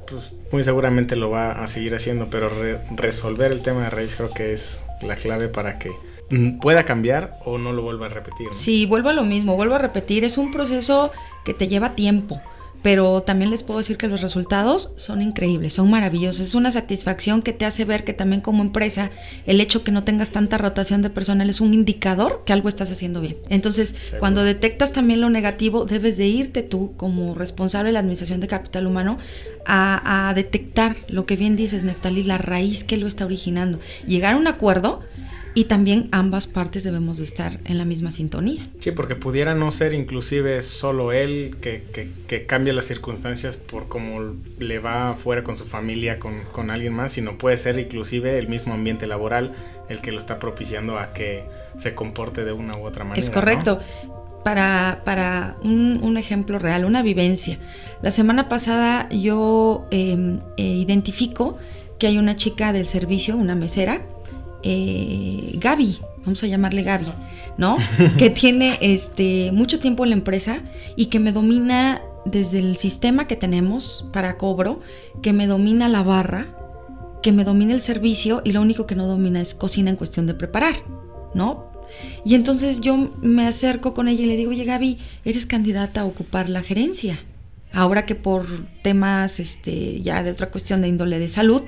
pues 0.10 0.34
muy 0.52 0.64
seguramente 0.64 1.16
lo 1.16 1.30
va 1.30 1.52
a 1.52 1.68
seguir 1.68 1.96
haciendo, 1.96 2.30
pero 2.30 2.50
re 2.50 2.82
resolver 2.96 3.52
el 3.52 3.62
tema 3.62 3.84
de 3.84 3.90
raíz 3.90 4.16
creo 4.16 4.32
que 4.32 4.54
es 4.54 4.84
la 5.02 5.16
clave 5.16 5.48
para 5.50 5.80
que 5.80 5.92
pueda 6.62 6.84
cambiar 6.84 7.40
o 7.46 7.58
no 7.58 7.72
lo 7.72 7.82
vuelva 7.82 8.08
a 8.08 8.10
repetir. 8.10 8.48
¿no? 8.48 8.54
Sí, 8.54 8.86
vuelvo 8.86 9.10
a 9.10 9.14
lo 9.14 9.24
mismo, 9.24 9.56
vuelvo 9.56 9.76
a 9.76 9.80
repetir, 9.80 10.24
es 10.24 10.38
un 10.38 10.52
proceso 10.52 11.12
que 11.46 11.54
te 11.54 11.68
lleva 11.68 11.96
tiempo 11.96 12.42
pero 12.84 13.24
también 13.24 13.52
les 13.52 13.64
puedo 13.64 13.80
decir 13.80 13.98
que 13.98 14.08
los 14.08 14.22
resultados 14.22 14.92
son 14.96 15.22
increíbles, 15.22 15.74
son 15.74 15.90
maravillosos. 15.90 16.42
Es 16.42 16.56
una 16.56 16.72
satisfacción 16.72 17.42
que 17.42 17.54
te 17.54 17.66
hace 17.66 17.86
ver 17.86 18.04
que 18.04 18.14
también 18.14 18.42
como 18.42 18.62
empresa 18.62 19.12
el 19.46 19.60
hecho 19.62 19.84
que 19.84 19.92
no 19.92 20.04
tengas 20.04 20.32
tanta 20.32 20.58
rotación 20.58 21.02
de 21.02 21.10
personal 21.10 21.50
es 21.50 21.62
un 21.62 21.74
indicador 21.74 22.44
que 22.46 22.54
algo 22.54 22.70
estás 22.70 22.92
haciendo 22.92 23.22
bien. 23.22 23.38
Entonces, 23.50 23.90
Seguro. 23.90 24.20
cuando 24.20 24.44
detectas 24.44 24.94
también 24.94 25.22
lo 25.22 25.30
negativo, 25.30 25.86
debes 25.86 26.18
de 26.18 26.28
irte 26.28 26.64
tú 26.64 26.94
como 26.98 27.36
responsable 27.36 27.90
de 27.90 27.94
la 27.94 28.00
administración 28.00 28.40
de 28.40 28.48
capital 28.48 28.88
humano 28.88 29.18
a, 29.66 30.30
a 30.30 30.34
detectar 30.34 30.96
lo 31.08 31.26
que 31.26 31.36
bien 31.36 31.56
dices, 31.56 31.84
Neftalí, 31.84 32.24
la 32.24 32.38
raíz 32.38 32.84
que 32.84 32.98
lo 32.98 33.08
está 33.08 33.26
originando. 33.26 33.80
Llegar 34.06 34.34
a 34.34 34.38
un 34.38 34.48
acuerdo 34.48 35.02
y 35.58 35.64
también 35.64 36.08
ambas 36.12 36.46
partes 36.46 36.84
debemos 36.84 37.18
de 37.18 37.24
estar 37.24 37.60
en 37.66 37.80
la 37.80 37.84
misma 37.84 38.12
sintonía. 38.12 38.62
Sí, 38.78 38.92
porque 38.92 39.16
pudiera 39.16 39.56
no 39.56 39.72
ser 39.72 39.96
inclusive 39.96 40.62
solo 40.62 41.12
él 41.12 41.58
que, 41.60 41.82
que, 41.92 42.12
que 42.28 42.46
cambie 42.46 42.74
las 42.74 42.86
circunstancias 42.86 43.58
por 43.58 43.88
cómo 43.88 44.36
le 44.60 44.78
va 44.78 45.16
fuera 45.16 45.44
con 45.44 45.58
su 45.58 45.66
familia, 45.66 46.20
con, 46.20 46.44
con, 46.52 46.70
alguien 46.70 46.94
más, 46.94 47.14
sino 47.14 47.40
puede 47.40 47.58
ser 47.58 47.80
inclusive 47.80 48.38
el 48.38 48.50
mismo 48.50 48.76
ambiente 48.76 49.08
laboral 49.08 49.56
el 49.90 49.98
que 50.00 50.12
lo 50.12 50.20
está 50.20 50.38
propiciando 50.38 51.00
a 51.00 51.12
que 51.14 51.46
se 51.80 51.96
comporte 51.96 52.46
de 52.46 52.52
una 52.52 52.78
u 52.78 52.86
otra 52.86 53.04
manera. 53.04 53.20
Es 53.20 53.32
correcto. 53.32 53.80
Para, 54.44 55.02
para 55.06 55.58
un, 55.64 56.02
un, 56.04 56.18
ejemplo 56.18 56.60
real, 56.60 56.86
una 56.86 57.02
vivencia. 57.02 57.58
La 58.04 58.12
semana 58.12 58.48
pasada 58.48 59.10
yo 59.10 59.88
eh, 59.90 60.38
eh, 60.58 60.62
identifico 60.62 61.58
que 61.98 62.06
hay 62.06 62.20
una 62.20 62.36
chica 62.36 62.74
del 62.74 62.86
servicio, 62.86 63.36
una 63.36 63.56
mesera, 63.56 64.04
eh, 64.64 65.54
Gaby, 65.60 66.00
vamos 66.24 66.44
a 66.44 66.48
llamarle 66.48 66.84
Gaby, 66.84 67.08
¿no? 67.58 67.78
que 68.18 68.30
tiene 68.30 68.78
este, 68.82 69.52
mucho 69.52 69.80
tiempo 69.80 70.04
en 70.04 70.12
la 70.12 70.16
empresa 70.16 70.62
y 70.96 71.08
que 71.08 71.20
me 71.20 71.32
domina 71.32 72.02
desde 72.26 72.60
el 72.60 72.76
sistema 72.76 73.26
que 73.26 73.36
tenemos 73.36 74.06
para 74.12 74.38
cobro, 74.38 74.82
que 75.22 75.34
me 75.34 75.48
domina 75.48 75.88
la 75.88 76.04
barra, 76.04 76.48
que 77.24 77.32
me 77.32 77.44
domina 77.44 77.74
el 77.74 77.82
servicio 77.82 78.42
y 78.44 78.52
lo 78.52 78.62
único 78.62 78.86
que 78.86 78.96
no 78.96 79.08
domina 79.08 79.42
es 79.42 79.56
cocina 79.56 79.90
en 79.90 79.96
cuestión 79.96 80.28
de 80.28 80.34
preparar, 80.34 80.76
¿no? 81.34 81.72
Y 82.26 82.36
entonces 82.36 82.82
yo 82.82 82.98
me 83.22 83.48
acerco 83.48 83.94
con 83.94 84.08
ella 84.08 84.24
y 84.24 84.28
le 84.28 84.36
digo, 84.36 84.52
oye 84.52 84.66
Gaby, 84.66 84.98
eres 85.24 85.46
candidata 85.46 86.02
a 86.02 86.06
ocupar 86.06 86.50
la 86.50 86.62
gerencia. 86.62 87.20
Ahora 87.74 88.06
que 88.06 88.16
por 88.16 88.48
temas 88.82 89.40
este, 89.40 90.02
ya 90.02 90.24
de 90.24 90.32
otra 90.32 90.50
cuestión 90.50 90.82
de 90.82 90.88
índole 90.88 91.20
de 91.20 91.28
salud, 91.28 91.64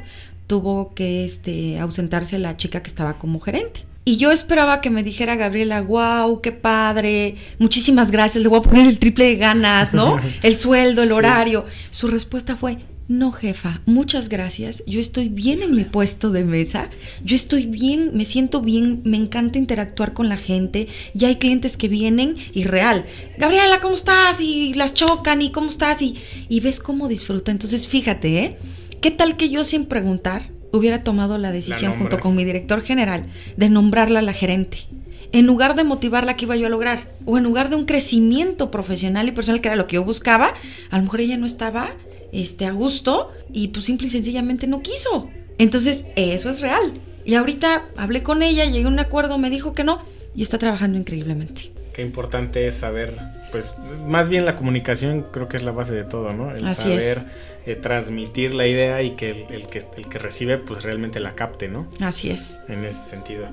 tuvo 0.50 0.90
que 0.90 1.24
este, 1.26 1.78
ausentarse 1.78 2.40
la 2.40 2.58
chica 2.58 2.82
que 2.82 2.90
estaba 2.90 3.20
como 3.20 3.40
gerente. 3.40 3.82
Y 4.04 4.18
yo 4.18 4.32
esperaba 4.32 4.82
que 4.82 4.90
me 4.90 5.04
dijera 5.04 5.36
Gabriela, 5.36 5.80
wow, 5.82 6.42
qué 6.42 6.52
padre, 6.52 7.36
muchísimas 7.60 8.10
gracias, 8.10 8.42
le 8.42 8.50
voy 8.50 8.58
a 8.58 8.64
poner 8.64 8.88
el 8.88 8.98
triple 8.98 9.26
de 9.26 9.36
ganas, 9.36 9.94
¿no? 9.94 10.20
El 10.42 10.58
sueldo, 10.58 11.04
el 11.04 11.12
horario. 11.12 11.66
Su 11.92 12.08
respuesta 12.08 12.56
fue, 12.56 12.80
no 13.08 13.32
jefa, 13.32 13.82
muchas 13.86 14.28
gracias, 14.28 14.84
yo 14.88 15.00
estoy 15.00 15.30
bien 15.30 15.62
en 15.62 15.76
mi 15.76 15.84
puesto 15.84 16.32
de 16.32 16.44
mesa, 16.46 16.90
yo 17.24 17.36
estoy 17.36 17.68
bien, 17.68 18.18
me 18.18 18.26
siento 18.26 18.62
bien, 18.62 19.02
me 19.04 19.18
encanta 19.18 19.60
interactuar 19.60 20.14
con 20.14 20.30
la 20.30 20.38
gente, 20.38 20.88
ya 21.14 21.28
hay 21.28 21.36
clientes 21.36 21.78
que 21.78 21.90
vienen 21.90 22.38
y 22.54 22.64
real, 22.64 23.06
Gabriela, 23.38 23.82
¿cómo 23.82 23.94
estás? 23.94 24.42
Y 24.42 24.74
las 24.74 24.96
chocan 24.96 25.44
y 25.44 25.52
¿cómo 25.52 25.70
estás? 25.70 26.02
Y, 26.02 26.16
y 26.50 26.60
ves 26.62 26.80
cómo 26.80 27.08
disfruta. 27.08 27.52
Entonces, 27.52 27.88
fíjate, 27.88 28.40
¿eh? 28.40 28.58
¿Qué 29.02 29.12
tal 29.12 29.38
que 29.38 29.50
yo 29.50 29.64
sin 29.64 29.86
preguntar 29.86 30.50
hubiera 30.72 31.04
tomado 31.04 31.38
la 31.38 31.52
decisión 31.52 31.98
junto 31.98 32.20
con 32.20 32.36
mi 32.36 32.44
director 32.44 32.82
general 32.82 33.28
de 33.56 33.70
nombrarla 33.70 34.22
la 34.22 34.34
gerente? 34.34 34.80
En 35.32 35.46
lugar 35.46 35.76
de 35.76 35.86
motivarla 35.86 36.36
que 36.36 36.46
iba 36.46 36.58
yo 36.58 36.68
a 36.68 36.70
lograr, 36.70 37.08
o 37.26 37.38
en 37.38 37.44
lugar 37.44 37.70
de 37.70 37.78
un 37.78 37.86
crecimiento 37.86 38.72
profesional 38.72 39.28
y 39.28 39.32
personal 39.32 39.62
que 39.62 39.70
era 39.70 39.78
lo 39.78 39.88
que 39.88 39.96
yo 39.96 40.04
buscaba, 40.04 40.54
a 40.90 40.98
lo 40.98 41.04
mejor 41.04 41.22
ella 41.22 41.38
no 41.38 41.46
estaba 41.46 41.96
este, 42.34 42.66
a 42.66 42.72
gusto 42.72 43.32
y 43.54 43.70
pues 43.70 43.86
simple 43.86 44.08
y 44.08 44.10
sencillamente 44.10 44.68
no 44.68 44.82
quiso. 44.82 45.30
Entonces, 45.58 46.04
eso 46.16 46.50
es 46.50 46.60
real. 46.60 47.00
Y 47.26 47.36
ahorita 47.36 47.86
hablé 47.96 48.24
con 48.24 48.44
ella, 48.44 48.66
llegué 48.66 48.86
a 48.86 48.90
un 48.90 49.00
acuerdo, 49.00 49.38
me 49.38 49.50
dijo 49.50 49.74
que 49.74 49.84
no 49.84 50.04
y 50.36 50.42
está 50.42 50.58
trabajando 50.58 50.98
increíblemente. 50.98 51.72
Qué 51.94 52.02
importante 52.02 52.68
es 52.68 52.76
saber, 52.76 53.14
pues 53.52 53.76
más 54.06 54.30
bien 54.30 54.46
la 54.46 54.56
comunicación 54.56 55.26
creo 55.32 55.48
que 55.48 55.58
es 55.58 55.64
la 55.64 55.72
base 55.72 55.94
de 55.94 56.04
todo, 56.04 56.34
¿no? 56.34 56.52
El 56.52 56.68
Así 56.68 56.84
saber 56.84 57.24
eh, 57.66 57.76
transmitir 57.76 58.54
la 58.54 58.68
idea 58.68 59.02
y 59.02 59.12
que 59.12 59.32
el, 59.32 59.54
el 59.54 59.68
que 59.68 59.86
el 59.98 60.08
que 60.08 60.20
recibe 60.20 60.58
pues 60.58 60.84
realmente 60.84 61.20
la 61.20 61.36
capte, 61.36 61.68
¿no? 61.68 61.88
Así 62.02 62.30
es. 62.30 62.60
En 62.68 62.86
ese 62.86 63.04
sentido. 63.04 63.48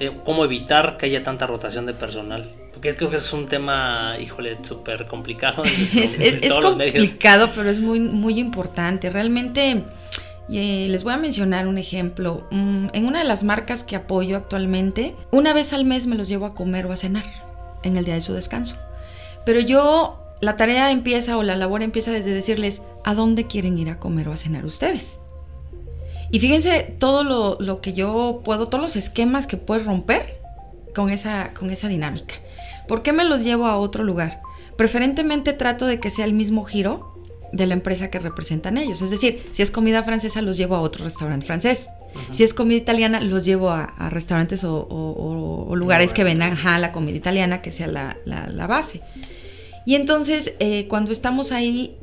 Eh, 0.00 0.10
¿Cómo 0.24 0.44
evitar 0.44 0.96
que 0.96 1.06
haya 1.06 1.22
tanta 1.22 1.46
rotación 1.46 1.86
de 1.86 1.94
personal? 1.94 2.52
Porque 2.72 2.96
creo 2.96 3.10
que 3.10 3.16
es 3.16 3.32
un 3.32 3.46
tema, 3.46 4.16
híjole, 4.20 4.58
súper 4.62 5.06
complicado. 5.06 5.64
En, 5.64 5.70
es, 6.02 6.14
es, 6.18 6.38
es 6.42 6.58
complicado, 6.58 7.50
pero 7.54 7.70
es 7.70 7.78
muy, 7.78 8.00
muy 8.00 8.40
importante. 8.40 9.08
Realmente, 9.10 9.84
eh, 10.50 10.88
les 10.90 11.04
voy 11.04 11.12
a 11.12 11.16
mencionar 11.16 11.68
un 11.68 11.78
ejemplo. 11.78 12.46
Mm, 12.50 12.88
en 12.92 13.06
una 13.06 13.20
de 13.20 13.24
las 13.24 13.44
marcas 13.44 13.84
que 13.84 13.94
apoyo 13.94 14.36
actualmente, 14.36 15.14
una 15.30 15.52
vez 15.52 15.72
al 15.72 15.84
mes 15.84 16.06
me 16.06 16.16
los 16.16 16.28
llevo 16.28 16.46
a 16.46 16.54
comer 16.54 16.86
o 16.86 16.92
a 16.92 16.96
cenar 16.96 17.24
en 17.84 17.96
el 17.96 18.04
día 18.04 18.14
de 18.14 18.20
su 18.20 18.32
descanso. 18.32 18.76
Pero 19.44 19.60
yo, 19.60 20.20
la 20.40 20.56
tarea 20.56 20.90
empieza 20.90 21.36
o 21.36 21.42
la 21.42 21.56
labor 21.56 21.82
empieza 21.82 22.10
desde 22.10 22.32
decirles 22.32 22.82
a 23.04 23.14
dónde 23.14 23.46
quieren 23.46 23.78
ir 23.78 23.90
a 23.90 23.98
comer 23.98 24.28
o 24.28 24.32
a 24.32 24.36
cenar 24.36 24.64
ustedes. 24.64 25.18
Y 26.30 26.40
fíjense 26.40 26.96
todo 26.98 27.22
lo, 27.22 27.56
lo 27.60 27.80
que 27.80 27.92
yo 27.92 28.40
puedo, 28.44 28.66
todos 28.66 28.82
los 28.82 28.96
esquemas 28.96 29.46
que 29.46 29.56
puedes 29.56 29.86
romper 29.86 30.40
con 30.94 31.10
esa, 31.10 31.52
con 31.54 31.70
esa 31.70 31.88
dinámica. 31.88 32.34
¿Por 32.88 33.02
qué 33.02 33.12
me 33.12 33.24
los 33.24 33.42
llevo 33.42 33.66
a 33.66 33.76
otro 33.76 34.04
lugar? 34.04 34.40
Preferentemente 34.76 35.52
trato 35.52 35.86
de 35.86 36.00
que 36.00 36.10
sea 36.10 36.24
el 36.24 36.32
mismo 36.32 36.64
giro 36.64 37.13
de 37.52 37.66
la 37.66 37.74
empresa 37.74 38.10
que 38.10 38.18
representan 38.18 38.78
ellos. 38.78 39.02
Es 39.02 39.10
decir, 39.10 39.46
si 39.52 39.62
es 39.62 39.70
comida 39.70 40.02
francesa, 40.02 40.42
los 40.42 40.56
llevo 40.56 40.74
a 40.74 40.80
otro 40.80 41.04
restaurante 41.04 41.46
francés. 41.46 41.88
Si 42.30 42.44
es 42.44 42.54
comida 42.54 42.78
italiana, 42.78 43.20
los 43.20 43.44
llevo 43.44 43.70
a, 43.70 43.84
a 43.84 44.08
restaurantes 44.08 44.62
o, 44.64 44.76
o, 44.76 45.66
o 45.68 45.76
lugares 45.76 46.12
que 46.12 46.22
vendan 46.22 46.52
ajá, 46.52 46.78
la 46.78 46.92
comida 46.92 47.16
italiana, 47.16 47.60
que 47.60 47.70
sea 47.70 47.88
la, 47.88 48.16
la, 48.24 48.46
la 48.46 48.66
base. 48.66 49.00
Y 49.84 49.96
entonces, 49.96 50.54
eh, 50.60 50.86
cuando 50.88 51.12
estamos 51.12 51.52
ahí, 51.52 51.96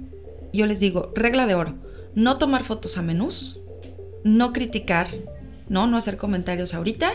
yo 0.53 0.65
les 0.65 0.79
digo, 0.79 1.11
regla 1.15 1.45
de 1.47 1.55
oro, 1.55 1.75
no 2.13 2.37
tomar 2.37 2.63
fotos 2.63 2.97
a 2.97 3.01
menús, 3.01 3.59
no 4.23 4.53
criticar, 4.53 5.07
no, 5.69 5.87
no 5.87 5.97
hacer 5.97 6.17
comentarios 6.17 6.73
ahorita 6.73 7.13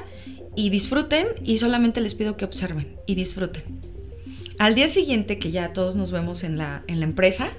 y 0.54 0.70
disfruten 0.70 1.26
y 1.44 1.58
solamente 1.58 2.00
les 2.00 2.14
pido 2.14 2.36
que 2.36 2.46
observen 2.46 2.96
y 3.06 3.14
disfruten. 3.14 3.62
Al 4.58 4.74
día 4.74 4.88
siguiente, 4.88 5.38
que 5.38 5.50
ya 5.50 5.68
todos 5.68 5.96
nos 5.96 6.10
vemos 6.10 6.42
en 6.42 6.56
la, 6.56 6.82
en 6.86 7.00
la 7.00 7.04
empresa, 7.04 7.50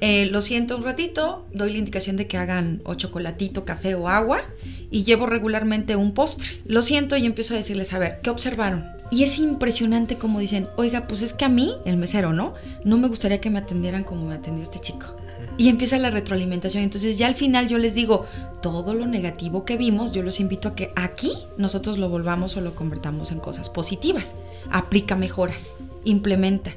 eh, 0.00 0.26
lo 0.26 0.42
siento 0.42 0.76
un 0.76 0.84
ratito, 0.84 1.46
doy 1.52 1.72
la 1.72 1.78
indicación 1.78 2.16
de 2.16 2.26
que 2.26 2.36
hagan 2.36 2.82
o 2.84 2.94
chocolatito, 2.94 3.64
café 3.64 3.94
o 3.94 4.08
agua 4.08 4.42
y 4.90 5.04
llevo 5.04 5.26
regularmente 5.26 5.96
un 5.96 6.14
postre. 6.14 6.48
Lo 6.64 6.82
siento 6.82 7.16
y 7.16 7.26
empiezo 7.26 7.54
a 7.54 7.56
decirles, 7.56 7.92
a 7.92 7.98
ver, 7.98 8.20
¿qué 8.22 8.30
observaron? 8.30 8.84
Y 9.10 9.22
es 9.22 9.38
impresionante 9.38 10.16
como 10.16 10.38
dicen, 10.38 10.68
oiga, 10.76 11.06
pues 11.06 11.22
es 11.22 11.32
que 11.32 11.44
a 11.44 11.48
mí, 11.48 11.74
el 11.84 11.96
mesero, 11.96 12.32
¿no? 12.32 12.54
No 12.84 12.98
me 12.98 13.08
gustaría 13.08 13.40
que 13.40 13.50
me 13.50 13.58
atendieran 13.58 14.04
como 14.04 14.26
me 14.26 14.34
atendió 14.34 14.62
este 14.62 14.80
chico. 14.80 15.16
Y 15.56 15.68
empieza 15.68 15.98
la 15.98 16.10
retroalimentación. 16.10 16.84
Entonces 16.84 17.18
ya 17.18 17.26
al 17.26 17.34
final 17.34 17.68
yo 17.68 17.78
les 17.78 17.94
digo, 17.94 18.26
todo 18.62 18.94
lo 18.94 19.06
negativo 19.06 19.64
que 19.64 19.76
vimos, 19.76 20.12
yo 20.12 20.22
los 20.22 20.40
invito 20.40 20.68
a 20.68 20.74
que 20.74 20.92
aquí 20.94 21.32
nosotros 21.56 21.98
lo 21.98 22.08
volvamos 22.08 22.56
o 22.56 22.60
lo 22.60 22.74
convertamos 22.74 23.32
en 23.32 23.40
cosas 23.40 23.68
positivas. 23.70 24.36
Aplica 24.70 25.16
mejoras, 25.16 25.76
implementa. 26.08 26.72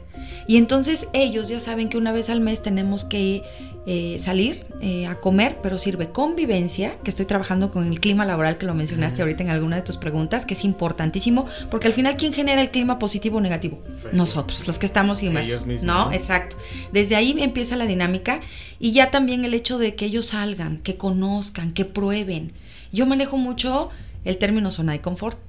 Y 0.48 0.58
entonces 0.58 1.08
ellos 1.13 1.50
ya 1.50 1.60
saben 1.60 1.89
que 1.89 1.98
una 1.98 2.12
vez 2.12 2.30
al 2.30 2.41
mes 2.41 2.62
tenemos 2.62 3.06
que 3.06 3.44
eh, 3.88 4.17
salir 4.20 4.65
eh, 4.82 5.08
a 5.08 5.15
comer, 5.15 5.58
pero 5.63 5.80
sirve 5.80 6.12
convivencia, 6.12 6.98
que 7.04 7.10
estoy 7.10 7.26
trabajando 7.26 7.72
con 7.72 7.88
el 7.91 8.00
clima 8.00 8.26
laboral 8.26 8.58
que 8.58 8.65
lo 8.67 8.76
mencionaste 8.76 9.15
uh 9.15 9.17
-huh. 9.17 9.22
ahorita 9.22 9.44
en 9.44 9.50
alguna 9.50 9.78
de 9.78 9.82
tus 9.82 9.98
preguntas, 9.98 10.46
que 10.46 10.54
es 10.54 10.63
importantísimo, 10.63 11.48
porque 11.70 11.88
al 11.88 11.94
final, 11.94 12.15
¿quién 12.15 12.32
genera 12.34 12.62
el 12.62 12.70
clima 12.70 13.00
positivo 13.00 13.38
o 13.38 13.41
negativo? 13.41 13.82
Pues 14.02 14.13
Nosotros, 14.13 14.60
sí. 14.60 14.67
los 14.67 14.78
que 14.78 14.86
estamos 14.86 15.24
inmersos. 15.24 15.65
Mismos, 15.65 15.84
¿no? 15.84 16.06
¿no? 16.06 16.12
Exacto. 16.13 16.58
Desde 16.91 17.15
ahí 17.15 17.36
empieza 17.39 17.76
la 17.76 17.86
dinámica 17.86 18.41
y 18.80 18.91
ya 18.91 19.10
también 19.10 19.46
el 19.46 19.54
hecho 19.54 19.80
de 19.80 19.96
que 19.96 20.06
ellos 20.06 20.28
salgan, 20.28 20.78
que 20.78 20.98
conozcan, 20.98 21.74
que 21.74 21.86
prueben. 21.86 22.54
Yo 22.91 23.06
manejo 23.06 23.38
mucho 23.38 23.89
el 24.26 24.38
término 24.38 24.70
zona 24.70 24.91
de 24.91 25.02
confort. 25.02 25.39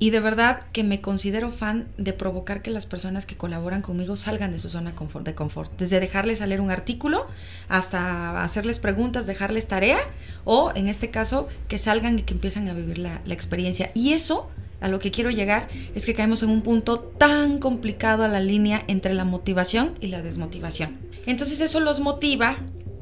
Y 0.00 0.10
de 0.10 0.18
verdad 0.18 0.62
que 0.72 0.82
me 0.82 1.02
considero 1.02 1.50
fan 1.50 1.86
de 1.98 2.14
provocar 2.14 2.62
que 2.62 2.70
las 2.70 2.86
personas 2.86 3.26
que 3.26 3.36
colaboran 3.36 3.82
conmigo 3.82 4.16
salgan 4.16 4.50
de 4.50 4.58
su 4.58 4.70
zona 4.70 4.94
de 5.20 5.34
confort. 5.34 5.78
Desde 5.78 6.00
dejarles 6.00 6.40
leer 6.40 6.62
un 6.62 6.70
artículo 6.70 7.26
hasta 7.68 8.42
hacerles 8.42 8.78
preguntas, 8.78 9.26
dejarles 9.26 9.68
tarea 9.68 10.00
o 10.44 10.72
en 10.74 10.88
este 10.88 11.10
caso 11.10 11.48
que 11.68 11.76
salgan 11.76 12.18
y 12.18 12.22
que 12.22 12.32
empiezan 12.32 12.66
a 12.68 12.72
vivir 12.72 12.96
la, 12.96 13.20
la 13.26 13.34
experiencia. 13.34 13.90
Y 13.94 14.14
eso 14.14 14.48
a 14.80 14.88
lo 14.88 15.00
que 15.00 15.10
quiero 15.10 15.30
llegar 15.30 15.68
es 15.94 16.06
que 16.06 16.14
caemos 16.14 16.42
en 16.42 16.48
un 16.48 16.62
punto 16.62 16.98
tan 16.98 17.58
complicado 17.58 18.24
a 18.24 18.28
la 18.28 18.40
línea 18.40 18.82
entre 18.88 19.12
la 19.12 19.26
motivación 19.26 19.98
y 20.00 20.06
la 20.06 20.22
desmotivación. 20.22 20.96
Entonces 21.26 21.60
eso 21.60 21.78
los 21.78 22.00
motiva 22.00 22.56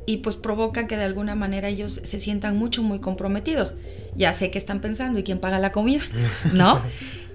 y 0.09 0.16
pues 0.16 0.37
provoca 0.37 0.87
que 0.87 0.97
de 0.97 1.05
alguna 1.05 1.35
manera 1.35 1.68
ellos 1.68 2.01
se 2.03 2.18
sientan 2.18 2.57
mucho, 2.57 2.83
muy 2.83 2.99
comprometidos. 2.99 3.75
Ya 4.16 4.33
sé 4.33 4.51
qué 4.51 4.57
están 4.57 4.81
pensando 4.81 5.18
y 5.18 5.23
quién 5.23 5.38
paga 5.38 5.59
la 5.59 5.71
comida, 5.71 6.01
¿no? 6.55 6.81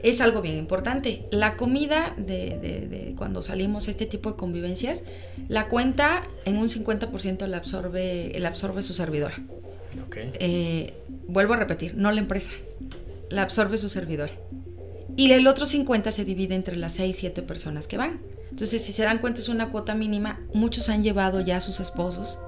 es 0.02 0.22
algo 0.22 0.42
bien 0.42 0.58
importante. 0.58 1.28
La 1.30 1.56
comida 1.56 2.16
de, 2.18 2.58
de, 2.60 2.88
de, 2.88 3.14
cuando 3.16 3.44
salimos 3.44 3.88
a 3.88 3.92
este 3.92 4.08
tipo 4.08 4.32
de 4.32 4.38
convivencias, 4.38 5.04
la 5.50 5.68
cuenta 5.68 6.24
en 6.46 6.58
un 6.58 6.68
50% 6.68 7.46
la 7.46 7.58
absorbe, 7.58 8.34
la 8.40 8.48
absorbe 8.48 8.82
su 8.82 8.96
servidora. 8.96 9.36
Okay. 10.08 10.32
Eh, 10.40 10.94
vuelvo 11.28 11.54
a 11.54 11.58
repetir, 11.58 11.94
no 11.96 12.12
la 12.12 12.22
empresa, 12.22 12.50
la 13.30 13.44
absorbe 13.44 13.78
su 13.78 13.88
servidor. 13.88 14.32
Y 15.16 15.32
el 15.32 15.46
otro 15.46 15.68
50 15.68 16.12
se 16.12 16.26
divide 16.26 16.56
entre 16.56 16.76
las 16.76 16.94
6, 16.94 17.16
7 17.20 17.44
personas 17.44 17.86
que 17.86 17.98
van. 17.98 18.20
Entonces, 18.50 18.84
si 18.84 18.94
se 18.94 19.04
dan 19.04 19.20
cuenta, 19.20 19.42
es 19.42 19.50
una 19.50 19.70
cuota 19.70 19.96
mínima. 19.96 20.40
Muchos 20.54 20.90
han 20.90 21.04
llevado 21.04 21.42
ya 21.42 21.58
a 21.58 21.62
sus 21.62 21.80
esposos, 21.80 22.40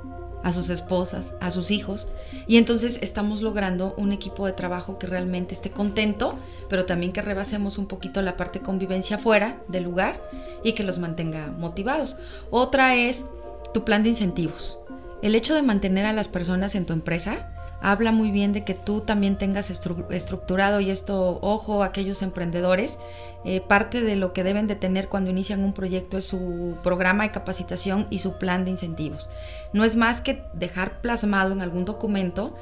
a 0.46 0.54
sus 0.54 0.70
esposas, 0.70 1.34
a 1.42 1.50
sus 1.50 1.72
hijos. 1.72 2.08
Y 2.48 2.58
entonces 2.58 3.00
estamos 3.02 3.42
logrando 3.42 3.96
un 3.98 4.14
equipo 4.14 4.46
de 4.46 4.54
trabajo 4.54 5.00
que 5.00 5.08
realmente 5.08 5.56
esté 5.56 5.72
contento, 5.72 6.36
pero 6.70 6.86
también 6.86 7.12
que 7.12 7.24
rebasemos 7.24 7.80
un 7.80 7.88
poquito 7.88 8.22
la 8.22 8.38
parte 8.38 8.60
convivencia 8.60 9.18
fuera 9.18 9.58
del 9.68 9.84
lugar 9.84 10.22
y 10.64 10.74
que 10.74 10.84
los 10.84 11.00
mantenga 11.00 11.48
motivados. 11.48 12.16
Otra 12.52 12.96
es 12.96 13.26
tu 13.74 13.84
plan 13.84 14.04
de 14.04 14.10
incentivos. 14.10 14.78
El 15.24 15.34
hecho 15.34 15.56
de 15.56 15.64
mantener 15.64 16.06
a 16.06 16.14
las 16.14 16.28
personas 16.28 16.76
en 16.76 16.86
tu 16.86 16.94
empresa 16.94 17.50
habla 17.86 18.12
muy 18.12 18.32
bien 18.32 18.52
de 18.52 18.64
que 18.64 18.74
tú 18.74 19.02
también 19.02 19.38
tengas 19.38 19.70
estructurado, 19.70 20.80
y 20.80 20.90
esto, 20.90 21.38
ojo, 21.44 21.84
aquellos 21.84 22.24
emprendedores, 22.24 22.98
eh, 23.44 23.62
parte 23.62 24.02
de 24.02 24.16
lo 24.16 24.34
que 24.34 24.44
deben 24.44 24.66
de 24.66 24.76
tener 24.76 25.08
cuando 25.08 25.30
inician 25.30 25.64
un 25.64 25.72
proyecto 25.72 26.18
es 26.18 26.26
su 26.26 26.78
programa 26.82 27.26
de 27.26 27.32
capacitación 27.32 28.08
y 28.10 28.20
su 28.20 28.40
plan 28.40 28.66
de 28.66 28.72
incentivos. 28.72 29.30
No 29.72 29.84
es 29.84 29.96
más 29.96 30.22
que 30.22 30.42
dejar 30.56 31.02
plasmado 31.02 31.54
en 31.54 31.62
algún 31.62 31.86
documento 31.86 32.56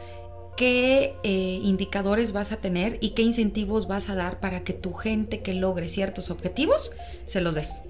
qué 0.58 1.16
eh, 1.24 1.60
indicadores 1.64 2.34
vas 2.34 2.52
a 2.52 2.58
tener 2.58 2.98
y 3.00 3.12
qué 3.12 3.22
incentivos 3.22 3.88
vas 3.88 4.10
a 4.10 4.16
dar 4.16 4.42
para 4.42 4.66
que 4.66 4.74
tu 4.74 4.94
gente 4.94 5.40
que 5.40 5.54
logre 5.54 5.88
ciertos 5.88 6.32
objetivos 6.32 6.92
se 7.24 7.40
los 7.40 7.56
des 7.56 7.82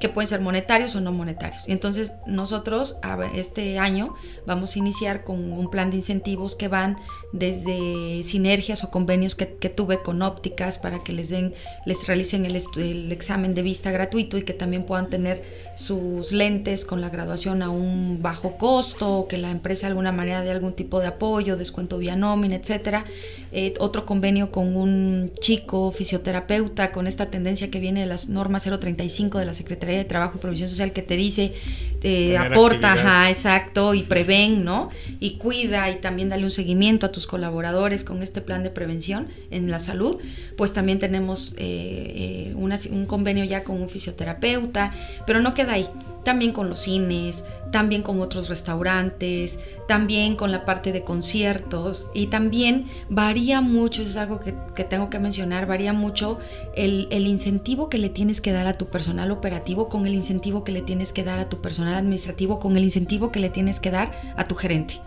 que 0.00 0.08
pueden 0.08 0.28
ser 0.28 0.40
monetarios 0.40 0.94
o 0.94 1.00
no 1.00 1.12
monetarios. 1.12 1.62
Entonces 1.68 2.12
nosotros 2.26 2.96
este 3.34 3.78
año 3.78 4.14
vamos 4.46 4.74
a 4.74 4.78
iniciar 4.78 5.24
con 5.24 5.52
un 5.52 5.70
plan 5.70 5.90
de 5.90 5.96
incentivos 5.96 6.56
que 6.56 6.68
van 6.68 6.96
desde 7.32 8.24
sinergias 8.24 8.82
o 8.82 8.90
convenios 8.90 9.34
que, 9.34 9.46
tuve 9.70 10.02
con 10.02 10.22
ópticas 10.22 10.78
para 10.78 11.04
que 11.04 11.12
les 11.12 11.28
den, 11.28 11.54
les 11.86 12.06
realicen 12.06 12.44
el, 12.44 12.60
el, 12.76 13.12
examen 13.12 13.54
de 13.54 13.62
vista 13.62 13.92
gratuito 13.92 14.36
y 14.36 14.42
que 14.42 14.52
también 14.52 14.84
puedan 14.84 15.08
tener 15.08 15.44
sus 15.76 16.32
lentes 16.32 16.84
con 16.84 17.00
la 17.00 17.08
graduación 17.08 17.62
a 17.62 17.70
un 17.70 18.20
bajo 18.20 18.56
costo, 18.56 19.18
o 19.18 19.28
que 19.28 19.38
la 19.38 19.50
empresa 19.50 19.86
de 19.86 19.92
alguna 19.92 20.10
manera 20.10 20.42
dé 20.42 20.50
algún 20.50 20.72
tipo 20.72 20.98
de 21.00 21.06
apoyo, 21.06 21.56
descuento 21.56 21.98
vía 21.98 22.16
nómina, 22.16 22.56
etcétera. 22.56 23.04
Eh, 23.52 23.74
otro 23.78 24.06
convenio 24.06 24.50
con 24.50 24.76
un 24.76 25.32
chico 25.40 25.92
fisioterapeuta 25.92 26.90
con 26.90 27.06
esta 27.06 27.30
tendencia 27.30 27.70
que 27.70 27.80
viene 27.80 28.00
de 28.00 28.06
las 28.06 28.28
normas 28.28 28.64
035 28.64 29.38
de 29.38 29.44
la 29.44 29.54
Secretaría 29.54 29.89
de 29.96 30.04
Trabajo 30.04 30.34
y 30.36 30.40
Provisión 30.40 30.68
Social 30.68 30.92
que 30.92 31.02
te 31.02 31.16
dice, 31.16 31.52
te 32.00 32.38
aporta, 32.38 32.92
ajá, 32.92 33.30
exacto, 33.30 33.92
y 33.94 34.02
preven, 34.02 34.64
¿no? 34.64 34.88
Y 35.20 35.36
cuida 35.36 35.90
y 35.90 35.96
también 35.96 36.30
dale 36.30 36.44
un 36.44 36.50
seguimiento 36.50 37.06
a 37.06 37.12
tus 37.12 37.26
colaboradores 37.26 38.04
con 38.04 38.22
este 38.22 38.40
plan 38.40 38.62
de 38.62 38.70
prevención 38.70 39.28
en 39.50 39.70
la 39.70 39.80
salud. 39.80 40.16
Pues 40.56 40.72
también 40.72 40.98
tenemos 40.98 41.52
eh, 41.58 42.52
eh, 42.52 42.90
un 42.90 43.06
convenio 43.06 43.44
ya 43.44 43.64
con 43.64 43.80
un 43.80 43.88
fisioterapeuta, 43.88 44.92
pero 45.26 45.40
no 45.40 45.52
queda 45.52 45.74
ahí 45.74 45.88
también 46.24 46.52
con 46.52 46.68
los 46.68 46.80
cines, 46.80 47.44
también 47.72 48.02
con 48.02 48.20
otros 48.20 48.48
restaurantes, 48.48 49.58
también 49.86 50.36
con 50.36 50.52
la 50.52 50.64
parte 50.64 50.92
de 50.92 51.02
conciertos 51.02 52.08
y 52.14 52.26
también 52.26 52.86
varía 53.08 53.60
mucho, 53.60 54.02
es 54.02 54.16
algo 54.16 54.40
que, 54.40 54.52
tengo 54.84 55.08
que 55.08 55.18
mencionar, 55.18 55.66
varía 55.66 55.92
mucho 55.92 56.38
el, 56.74 57.08
el, 57.10 57.26
incentivo 57.26 57.88
que 57.88 57.98
le 57.98 58.08
tienes 58.08 58.40
que 58.40 58.52
dar 58.52 58.66
a 58.66 58.74
tu 58.74 58.86
personal 58.86 59.30
operativo 59.30 59.79
con 59.88 60.06
el 60.06 60.14
incentivo 60.14 60.64
que 60.64 60.72
le 60.72 60.82
tienes 60.82 61.12
que 61.12 61.24
dar 61.24 61.38
a 61.38 61.48
tu 61.48 61.60
personal 61.60 61.94
administrativo, 61.94 62.58
con 62.60 62.76
el 62.76 62.84
incentivo 62.84 63.32
que 63.32 63.40
le 63.40 63.50
tienes 63.50 63.80
que 63.80 63.90
dar 63.90 64.12
a 64.36 64.44
tu 64.46 64.54
gerente 64.54 65.00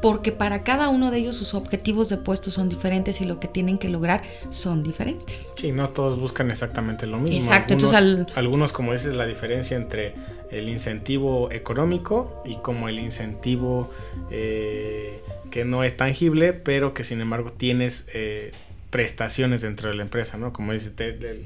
porque 0.00 0.32
para 0.32 0.62
cada 0.62 0.88
uno 0.88 1.10
de 1.10 1.18
ellos 1.18 1.36
sus 1.36 1.54
objetivos 1.54 2.08
de 2.08 2.16
puesto 2.16 2.50
son 2.50 2.68
diferentes 2.68 3.20
y 3.20 3.24
lo 3.24 3.38
que 3.40 3.48
tienen 3.48 3.78
que 3.78 3.88
lograr 3.88 4.22
son 4.50 4.82
diferentes. 4.82 5.52
Sí, 5.56 5.72
no 5.72 5.90
todos 5.90 6.18
buscan 6.18 6.50
exactamente 6.50 7.06
lo 7.06 7.18
mismo. 7.18 7.36
Exacto, 7.36 7.74
entonces 7.74 8.26
algunos 8.34 8.72
como 8.72 8.92
dices 8.92 9.14
la 9.14 9.26
diferencia 9.26 9.76
entre 9.76 10.14
el 10.50 10.68
incentivo 10.68 11.50
económico 11.50 12.42
y 12.44 12.56
como 12.56 12.88
el 12.88 12.98
incentivo 12.98 13.90
eh, 14.30 15.22
que 15.50 15.64
no 15.64 15.84
es 15.84 15.96
tangible, 15.96 16.52
pero 16.52 16.94
que 16.94 17.04
sin 17.04 17.20
embargo 17.20 17.52
tienes 17.52 18.06
eh, 18.14 18.52
prestaciones 18.90 19.62
dentro 19.62 19.88
de 19.88 19.94
la 19.94 20.02
empresa, 20.02 20.36
¿no? 20.36 20.52
Como 20.52 20.72
dices, 20.72 20.92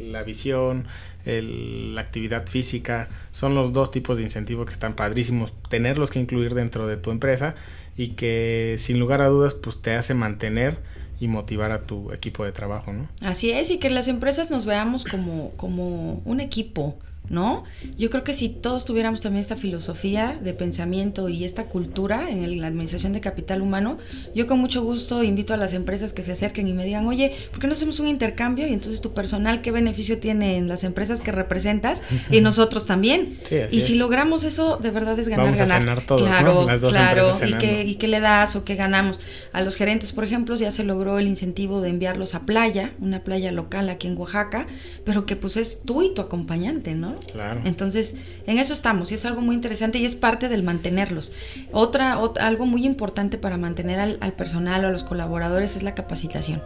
la 0.01 0.23
visión, 0.23 0.87
la 1.25 2.01
actividad 2.01 2.47
física, 2.47 3.09
son 3.33 3.55
los 3.55 3.73
dos 3.73 3.91
tipos 3.91 4.17
de 4.17 4.25
incentivos 4.25 4.67
que 4.67 4.73
están 4.73 4.95
padrísimos 4.95 5.53
tenerlos 5.69 6.11
que 6.11 6.19
incluir 6.19 6.55
dentro 6.55 6.87
de 6.87 6.97
tu 6.97 7.11
empresa 7.11 7.55
y 7.97 8.09
que 8.09 8.77
sin 8.79 8.99
lugar 8.99 9.21
a 9.21 9.29
dudas 9.29 9.55
pues 9.55 9.81
te 9.81 9.95
hace 9.95 10.15
mantener 10.15 10.79
y 11.21 11.29
motivar 11.29 11.71
a 11.71 11.87
tu 11.87 12.13
equipo 12.13 12.45
de 12.45 12.53
trabajo, 12.53 12.93
¿no? 12.93 13.09
Así 13.21 13.51
es, 13.51 13.71
y 13.71 13.79
que 13.79 13.91
las 13.91 14.09
empresas 14.09 14.51
nos 14.51 14.65
veamos 14.65 15.05
como, 15.05 15.53
como 15.57 16.23
un 16.25 16.41
equipo, 16.41 16.99
¿no? 17.31 17.65
Yo 17.97 18.11
creo 18.11 18.23
que 18.23 18.35
si 18.35 18.49
todos 18.51 18.85
tuviéramos 18.85 19.23
también 19.23 19.41
esta 19.41 19.57
filosofía 19.57 20.39
de 20.43 20.53
pensamiento 20.53 21.29
y 21.29 21.45
esta 21.45 21.65
cultura 21.65 22.29
en 22.31 22.61
la 22.61 22.67
administración 22.67 23.15
de 23.15 23.21
capital 23.21 23.63
humano, 23.63 23.99
yo 24.35 24.47
con 24.47 24.59
mucho 24.59 24.83
gusto 24.83 25.23
invito 25.23 25.55
a 25.55 25.57
las 25.57 25.73
empresas 25.73 26.13
que 26.13 26.23
se 26.23 26.33
acerquen 26.33 26.69
y 26.69 26.75
me 26.75 26.85
digan, 26.85 27.07
oye, 27.07 27.33
¿por 27.51 27.61
qué 27.61 27.67
no 27.67 27.73
hacemos 27.73 27.99
un 27.99 28.09
intercambio? 28.09 28.67
Y 28.67 28.75
entonces 28.75 29.01
tu 29.01 29.15
personal, 29.15 29.63
¿qué 29.63 29.71
beneficio 29.71 30.19
tiene 30.19 30.57
en 30.57 30.69
las 30.69 30.85
empresas 30.85 31.23
que 31.23 31.33
representas? 31.33 32.03
Y 32.31 32.41
nosotros 32.43 32.87
también. 32.87 33.39
y 33.71 33.81
si 33.81 33.95
logramos 33.97 34.45
eso, 34.45 34.77
de 34.77 34.91
verdad 34.91 35.19
es 35.19 35.29
ganar, 35.29 35.57
ganar. 35.57 36.07
todos, 36.07 36.23
claro, 36.23 36.67
Las 36.67 36.81
dos 36.83 36.93
claro. 36.93 37.33
¿Y 37.47 37.55
qué, 37.55 37.85
¿Y 37.85 37.95
qué 37.95 38.09
le 38.09 38.21
das 38.21 38.55
o 38.55 38.65
qué 38.65 38.75
ganamos? 38.75 39.19
A 39.53 39.63
los 39.63 39.77
gerentes, 39.77 40.13
por 40.13 40.25
ejemplo, 40.25 40.55
ya 40.57 40.71
se 40.71 40.85
logró 40.85 41.19
el 41.19 41.27
incentivo 41.27 41.81
de 41.81 41.89
enviarlos 41.89 42.35
a 42.35 42.41
playa, 42.41 42.93
una 43.01 43.25
playa 43.25 43.51
local 43.51 43.89
aquí 43.89 44.09
en 44.09 44.19
Oaxaca, 44.19 44.67
pero 45.05 45.25
que 45.25 45.37
pues 45.37 45.57
es 45.57 45.83
tú 45.85 46.03
y 46.03 46.13
tu 46.13 46.21
acompañante, 46.21 46.95
¿no? 46.95 47.14
Claro. 47.33 47.61
Entonces, 47.65 48.15
en 48.47 48.59
eso 48.59 48.73
estamos 48.73 49.13
y 49.13 49.15
es 49.15 49.25
algo 49.25 49.41
muy 49.41 49.55
interesante 49.55 49.99
y 49.99 50.05
es 50.05 50.15
parte 50.15 50.49
del 50.49 50.63
mantenerlos. 50.63 51.33
Otra, 51.73 52.19
algo 52.41 52.67
muy 52.67 52.85
importante 52.85 53.39
para 53.39 53.57
mantener 53.57 54.01
al, 54.01 54.19
al 54.21 54.33
personal 54.33 54.85
o 54.85 54.89
a 54.89 54.91
los 54.91 55.05
colaboradores 55.05 55.77
es 55.77 55.83
la 55.83 55.95
capacitación. 55.95 56.63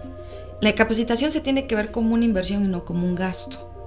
La 0.60 0.74
capacitación 0.74 1.30
se 1.30 1.40
tiene 1.40 1.66
que 1.66 1.76
ver 1.76 1.90
como 1.90 2.14
una 2.14 2.24
inversión 2.24 2.64
y 2.64 2.68
no 2.68 2.84
como 2.84 3.06
un 3.06 3.14
gasto 3.14 3.77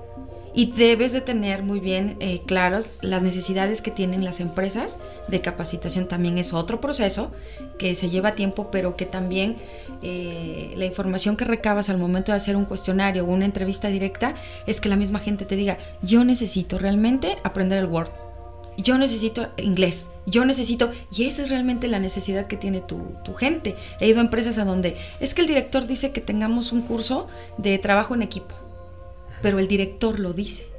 y 0.54 0.72
debes 0.72 1.12
de 1.12 1.22
tener 1.22 1.64
muy 1.64 1.80
bien 1.80 2.18
eh, 2.20 2.42
claros 2.46 2.92
las 3.02 3.24
necesidades 3.24 3.82
que 3.82 3.92
tienen 3.92 4.26
las 4.26 4.40
empresas 4.40 5.00
de 5.28 5.42
capacitación. 5.42 6.08
También 6.08 6.38
es 6.38 6.54
otro 6.54 6.82
proceso 6.82 7.32
que 7.78 7.96
se 7.96 8.10
lleva 8.10 8.36
tiempo, 8.36 8.70
pero 8.72 8.96
que 8.96 9.06
también 9.06 9.56
eh, 10.02 10.74
la 10.76 10.86
información 10.86 11.38
que 11.38 11.46
recabas 11.46 11.90
al 11.90 11.98
momento 11.98 12.32
de 12.32 12.38
hacer 12.38 12.56
un 12.56 12.66
cuestionario 12.66 13.24
o 13.24 13.32
una 13.32 13.46
entrevista 13.46 13.88
directa 13.88 14.36
es 14.68 14.82
que 14.82 14.90
la 14.90 14.96
misma 14.96 15.20
gente 15.20 15.46
te 15.46 15.56
diga, 15.56 15.78
yo 16.02 16.24
necesito 16.24 16.78
realmente 16.78 17.38
aprender 17.44 17.80
el 17.80 17.86
Word. 17.86 18.10
Yo 18.78 18.98
necesito 18.98 19.50
inglés, 19.58 20.10
yo 20.26 20.46
necesito, 20.46 20.92
y 21.12 21.26
esa 21.26 21.42
es 21.42 21.50
realmente 21.50 21.90
la 21.90 22.00
necesidad 22.00 22.48
que 22.48 22.56
tiene 22.56 22.80
tu, 22.80 23.16
tu 23.24 23.34
gente. 23.34 23.76
He 24.00 24.08
ido 24.08 24.20
a 24.20 24.24
empresas 24.24 24.58
a 24.58 24.66
donde 24.66 24.96
es 25.20 25.34
que 25.34 25.42
el 25.42 25.48
director 25.48 25.88
dice 25.88 26.12
que 26.12 26.22
tengamos 26.22 26.72
un 26.72 26.82
curso 26.82 27.28
de 27.58 27.78
trabajo 27.80 28.16
en 28.16 28.22
equipo 28.22 28.56
pero 29.42 29.60
el 29.60 29.68
director 29.68 30.20
lo 30.20 30.34
dice. 30.34 30.72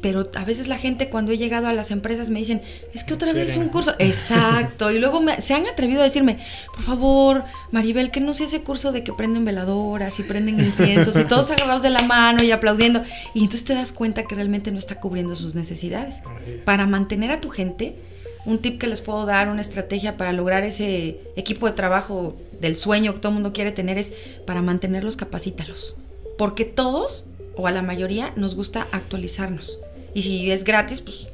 Pero 0.00 0.22
a 0.34 0.44
veces 0.44 0.68
la 0.68 0.78
gente 0.78 1.08
cuando 1.08 1.32
he 1.32 1.38
llegado 1.38 1.66
a 1.66 1.72
las 1.72 1.90
empresas 1.90 2.30
me 2.30 2.38
dicen, 2.38 2.62
es 2.94 3.02
que 3.02 3.14
otra 3.14 3.32
vez 3.32 3.56
un 3.56 3.68
curso. 3.68 3.94
Exacto. 3.98 4.92
Y 4.92 4.98
luego 4.98 5.20
se 5.40 5.54
han 5.54 5.66
atrevido 5.66 6.02
a 6.02 6.04
decirme, 6.04 6.38
por 6.72 6.82
favor, 6.82 7.44
Maribel, 7.72 8.12
que 8.12 8.20
no 8.20 8.32
sea 8.32 8.46
ese 8.46 8.62
curso 8.62 8.92
de 8.92 9.02
que 9.02 9.12
prenden 9.12 9.44
veladoras 9.44 10.20
y 10.20 10.22
prenden 10.22 10.60
inciensos 10.60 11.16
y 11.16 11.24
todos 11.24 11.50
agarrados 11.50 11.82
de 11.82 11.90
la 11.90 12.02
mano 12.02 12.44
y 12.44 12.52
aplaudiendo. 12.52 13.02
Y 13.34 13.40
entonces 13.40 13.64
te 13.64 13.74
das 13.74 13.92
cuenta 13.92 14.22
que 14.22 14.36
realmente 14.36 14.70
no 14.70 14.78
está 14.78 15.00
cubriendo 15.00 15.34
sus 15.34 15.56
necesidades. 15.56 16.22
Para 16.64 16.86
mantener 16.86 17.32
a 17.32 17.40
tu 17.40 17.50
gente, 17.50 17.96
un 18.46 18.58
tip 18.60 18.78
que 18.78 18.86
les 18.86 19.00
puedo 19.00 19.26
dar, 19.26 19.48
una 19.48 19.62
estrategia 19.62 20.16
para 20.16 20.32
lograr 20.32 20.62
ese 20.62 21.20
equipo 21.34 21.66
de 21.66 21.72
trabajo 21.72 22.36
del 22.60 22.76
sueño 22.76 23.14
que 23.14 23.20
todo 23.20 23.30
el 23.30 23.34
mundo 23.34 23.52
quiere 23.52 23.72
tener 23.72 23.98
es 23.98 24.12
para 24.46 24.62
mantenerlos, 24.62 25.16
capacítalos. 25.16 25.96
Porque 26.36 26.64
todos 26.64 27.24
o 27.58 27.66
a 27.66 27.72
la 27.72 27.82
mayoría 27.82 28.32
nos 28.36 28.54
gusta 28.54 28.86
actualizarnos. 28.92 29.80
Y 30.14 30.22
si 30.22 30.50
es 30.50 30.64
gratis, 30.64 31.00
pues 31.00 31.26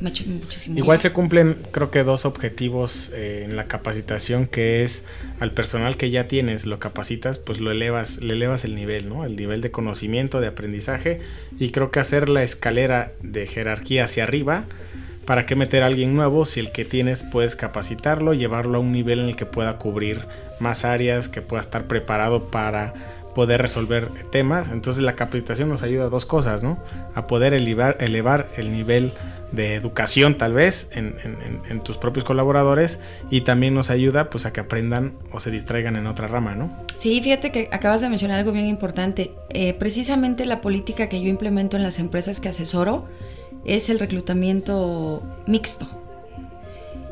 me 0.00 0.10
muchísimo. 0.10 0.78
Igual 0.78 0.98
se 0.98 1.12
cumplen, 1.12 1.58
creo 1.70 1.90
que 1.90 2.02
dos 2.02 2.24
objetivos 2.24 3.10
eh, 3.14 3.42
en 3.44 3.54
la 3.54 3.66
capacitación, 3.66 4.46
que 4.46 4.82
es 4.82 5.04
al 5.38 5.52
personal 5.52 5.96
que 5.96 6.10
ya 6.10 6.26
tienes, 6.26 6.66
lo 6.66 6.78
capacitas, 6.78 7.38
pues 7.38 7.60
lo 7.60 7.70
elevas, 7.70 8.20
le 8.20 8.34
elevas 8.34 8.64
el 8.64 8.74
nivel, 8.74 9.08
¿no? 9.08 9.24
El 9.24 9.36
nivel 9.36 9.60
de 9.60 9.70
conocimiento, 9.70 10.40
de 10.40 10.48
aprendizaje, 10.48 11.20
y 11.58 11.70
creo 11.70 11.90
que 11.90 12.00
hacer 12.00 12.28
la 12.28 12.42
escalera 12.42 13.12
de 13.22 13.46
jerarquía 13.46 14.04
hacia 14.04 14.24
arriba, 14.24 14.64
¿para 15.26 15.46
qué 15.46 15.54
meter 15.54 15.82
a 15.82 15.86
alguien 15.86 16.16
nuevo 16.16 16.46
si 16.46 16.60
el 16.60 16.72
que 16.72 16.84
tienes 16.84 17.22
puedes 17.22 17.54
capacitarlo, 17.54 18.34
llevarlo 18.34 18.78
a 18.78 18.80
un 18.80 18.90
nivel 18.90 19.20
en 19.20 19.26
el 19.26 19.36
que 19.36 19.46
pueda 19.46 19.76
cubrir 19.76 20.24
más 20.60 20.84
áreas, 20.84 21.28
que 21.28 21.42
pueda 21.42 21.60
estar 21.60 21.86
preparado 21.86 22.50
para 22.50 23.09
poder 23.34 23.62
resolver 23.62 24.10
temas. 24.30 24.68
Entonces 24.70 25.02
la 25.02 25.14
capacitación 25.14 25.68
nos 25.68 25.82
ayuda 25.82 26.04
a 26.04 26.08
dos 26.08 26.26
cosas, 26.26 26.64
¿no? 26.64 26.78
A 27.14 27.26
poder 27.26 27.54
elevar, 27.54 27.96
elevar 28.00 28.50
el 28.56 28.72
nivel 28.72 29.12
de 29.52 29.74
educación 29.74 30.36
tal 30.36 30.52
vez 30.52 30.88
en, 30.92 31.80
tus 31.82 31.98
propios 31.98 32.24
colaboradores 32.24 33.00
y 33.30 33.40
también 33.40 33.74
nos 33.74 33.90
ayuda 33.90 34.30
pues 34.30 34.46
a 34.46 34.52
que 34.52 34.60
aprendan 34.60 35.14
o 35.32 35.40
se 35.40 35.50
distraigan 35.50 35.96
en 35.96 36.06
otra 36.06 36.28
rama, 36.28 36.54
¿no? 36.54 36.70
Sí, 36.96 37.20
fíjate 37.20 37.50
que 37.50 37.68
acabas 37.72 38.00
de 38.00 38.08
mencionar 38.08 38.38
algo 38.38 38.52
bien 38.52 38.66
importante. 38.66 39.32
Eh, 39.48 39.74
precisamente 39.74 40.44
la 40.46 40.60
política 40.60 41.08
que 41.08 41.20
yo 41.20 41.28
implemento 41.28 41.76
en 41.76 41.82
las 41.82 41.98
empresas 41.98 42.38
que 42.38 42.48
asesoro 42.48 43.06
es 43.64 43.90
el 43.90 43.98
reclutamiento 43.98 45.22
mixto. 45.46 45.88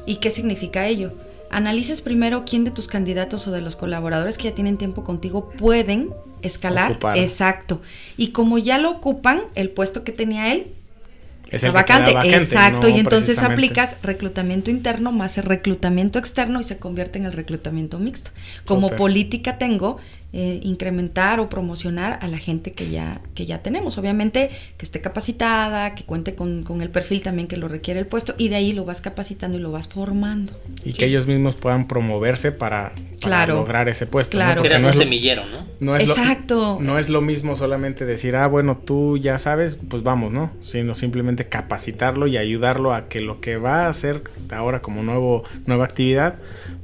¿Y 0.06 0.16
qué 0.16 0.30
significa 0.30 0.86
ello? 0.86 1.12
Analices 1.50 2.02
primero 2.02 2.44
quién 2.44 2.64
de 2.64 2.70
tus 2.70 2.88
candidatos 2.88 3.46
o 3.46 3.50
de 3.50 3.60
los 3.60 3.76
colaboradores 3.76 4.38
que 4.38 4.44
ya 4.44 4.54
tienen 4.54 4.76
tiempo 4.76 5.04
contigo 5.04 5.50
pueden 5.50 6.10
escalar. 6.42 6.98
Exacto. 7.14 7.80
Y 8.16 8.28
como 8.28 8.58
ya 8.58 8.78
lo 8.78 8.90
ocupan, 8.90 9.42
el 9.54 9.70
puesto 9.70 10.04
que 10.04 10.12
tenía 10.12 10.52
él, 10.52 10.72
es 11.50 11.62
el 11.64 11.72
vacante. 11.72 12.12
Exacto, 12.34 12.88
y 12.88 12.98
entonces 12.98 13.38
aplicas 13.38 13.96
reclutamiento 14.02 14.70
interno 14.70 15.12
más 15.12 15.38
el 15.38 15.44
reclutamiento 15.44 16.18
externo 16.18 16.60
y 16.60 16.64
se 16.64 16.78
convierte 16.78 17.18
en 17.18 17.24
el 17.24 17.32
reclutamiento 17.32 17.98
mixto. 17.98 18.30
Como 18.64 18.90
política 18.90 19.58
tengo 19.58 19.98
eh, 20.34 20.60
incrementar 20.62 21.40
o 21.40 21.48
promocionar 21.48 22.18
a 22.20 22.28
la 22.28 22.36
gente 22.36 22.72
que 22.72 22.90
ya, 22.90 23.22
que 23.34 23.46
ya 23.46 23.62
tenemos. 23.62 23.96
Obviamente 23.96 24.50
que 24.76 24.84
esté 24.84 25.00
capacitada, 25.00 25.94
que 25.94 26.04
cuente 26.04 26.34
con, 26.34 26.66
el 26.82 26.90
perfil 26.90 27.22
también 27.22 27.48
que 27.48 27.56
lo 27.56 27.66
requiere 27.66 27.98
el 27.98 28.06
puesto 28.06 28.34
y 28.36 28.48
de 28.48 28.56
ahí 28.56 28.74
lo 28.74 28.84
vas 28.84 29.00
capacitando 29.00 29.56
y 29.56 29.60
lo 29.62 29.72
vas 29.72 29.88
formando. 29.88 30.52
Y 30.84 30.92
que 30.92 31.06
ellos 31.06 31.26
mismos 31.26 31.54
puedan 31.54 31.88
promoverse 31.88 32.52
para, 32.52 32.92
lograr 33.46 33.88
ese 33.88 34.06
puesto. 34.06 34.36
Claro. 34.36 34.62
¿no? 34.62 34.68
no 34.68 34.76
es 34.76 34.84
un 34.84 34.92
semillero, 34.92 35.46
¿no? 35.46 35.66
no 35.80 35.96
es 35.96 36.08
Exacto. 36.08 36.76
Lo, 36.78 36.84
no 36.84 36.98
es 36.98 37.08
lo 37.08 37.22
mismo 37.22 37.56
solamente 37.56 38.04
decir, 38.04 38.36
ah, 38.36 38.46
bueno, 38.48 38.76
tú 38.76 39.16
ya 39.16 39.38
sabes, 39.38 39.78
pues 39.88 40.02
vamos, 40.02 40.30
¿no? 40.30 40.50
Sino 40.60 40.94
simplemente 40.94 41.48
capacitarlo 41.48 42.26
y 42.26 42.36
ayudarlo 42.36 42.92
a 42.92 43.08
que 43.08 43.22
lo 43.22 43.40
que 43.40 43.56
va 43.56 43.86
a 43.86 43.88
hacer 43.88 44.24
ahora 44.50 44.82
como 44.82 45.02
nuevo, 45.02 45.44
nueva 45.64 45.84
actividad, 45.84 46.34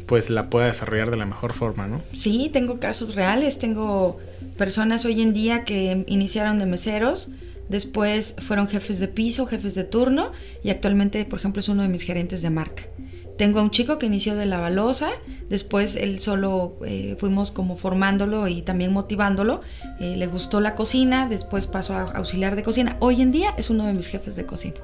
pues 0.07 0.31
la 0.31 0.51
pueda 0.51 0.67
desarrollar 0.67 1.11
de 1.11 1.17
la 1.17 1.27
mejor 1.27 1.55
forma, 1.55 1.87
¿no? 1.87 2.03
Sí, 2.13 2.51
tengo 2.53 2.79
casos 2.79 3.15
reales, 3.15 3.59
tengo 3.59 4.19
personas 4.57 5.05
hoy 5.05 5.23
en 5.23 5.33
día 5.33 5.65
que 5.65 6.05
iniciaron 6.07 6.59
de 6.59 6.67
meseros, 6.67 7.29
después 7.69 8.35
fueron 8.47 8.69
jefes 8.69 8.99
de 8.99 9.09
piso, 9.09 9.47
jefes 9.47 9.75
de 9.75 9.85
turno 9.85 10.33
y 10.63 10.71
actualmente, 10.71 11.25
por 11.25 11.39
ejemplo, 11.39 11.61
es 11.61 11.69
uno 11.69 11.83
de 11.83 11.89
mis 11.89 12.03
gerentes 12.03 12.43
de 12.43 12.51
marca. 12.51 12.85
Tengo 13.37 13.59
a 13.59 13.63
un 13.63 13.71
chico 13.71 13.99
que 13.99 14.07
inició 14.07 14.37
de 14.37 14.47
la 14.47 14.61
balosa, 14.61 15.11
después 15.49 15.97
él 15.97 16.21
solo 16.21 16.77
eh, 16.87 17.17
fuimos 17.19 17.51
como 17.51 17.77
formándolo 17.77 18.47
y 18.47 18.63
también 18.63 18.93
motivándolo. 18.93 19.61
Eh, 19.99 20.17
le 20.17 20.27
gustó 20.29 20.61
la 20.61 20.77
cocina, 20.77 21.27
después 21.29 21.67
pasó 21.67 21.95
a 21.95 22.03
auxiliar 22.03 22.55
de 22.55 22.63
cocina. 22.63 22.97
Hoy 23.01 23.23
en 23.23 23.33
día 23.33 23.53
es 23.57 23.71
uno 23.71 23.87
de 23.87 23.93
mis 23.93 24.07
jefes 24.07 24.37
de 24.37 24.47
cocina. 24.47 24.77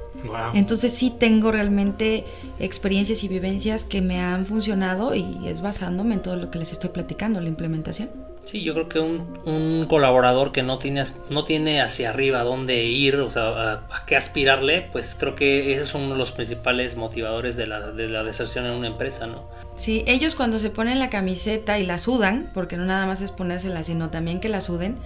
Entonces 0.54 0.92
sí 0.92 1.10
tengo 1.10 1.52
realmente 1.52 2.24
experiencias 2.58 3.24
y 3.24 3.28
vivencias 3.28 3.84
que 3.84 4.02
me 4.02 4.20
han 4.20 4.46
funcionado 4.46 5.14
y 5.14 5.46
es 5.46 5.60
basándome 5.60 6.14
en 6.14 6.22
todo 6.22 6.36
lo 6.36 6.50
que 6.50 6.58
les 6.58 6.72
estoy 6.72 6.90
platicando, 6.90 7.40
la 7.40 7.48
implementación. 7.48 8.10
Sí, 8.44 8.62
yo 8.62 8.74
creo 8.74 8.88
que 8.88 8.98
un, 8.98 9.86
colaborador 9.88 10.50
que 10.50 10.62
no 10.62 10.78
tiene, 10.78 11.04
no 11.28 11.44
tiene 11.44 11.80
hacia 11.80 12.10
arriba 12.10 12.42
dónde 12.42 12.84
ir, 12.84 13.16
o 13.16 13.30
sea, 13.30 13.84
a, 13.90 14.06
qué 14.06 14.16
aspirarle, 14.16 14.88
pues 14.92 15.16
creo 15.18 15.36
que 15.36 15.72
ese 15.72 15.82
es 15.82 15.94
uno 15.94 16.10
de 16.10 16.16
los 16.16 16.32
principales 16.32 16.96
motivadores 16.96 17.56
de 17.56 17.66
la, 17.66 17.92
de 17.92 18.08
la 18.08 18.24
deserción 18.24 18.66
en 18.66 18.72
una 18.72 18.88
empresa, 18.88 19.26
¿no? 19.26 19.44
Sí, 19.76 20.04
ellos 20.06 20.34
cuando 20.34 20.58
se 20.58 20.70
ponen 20.70 20.98
la 20.98 21.10
camiseta 21.10 21.78
y 21.78 21.86
la 21.86 21.98
sudan, 21.98 22.50
porque 22.52 22.76
no 22.76 22.84
nada 22.84 23.06
más 23.06 23.20
es 23.20 23.30
ponérsela, 23.30 23.82
sino 23.82 24.10
también 24.10 24.40
que 24.40 24.48
la 24.48 24.60
suden, 24.60 24.96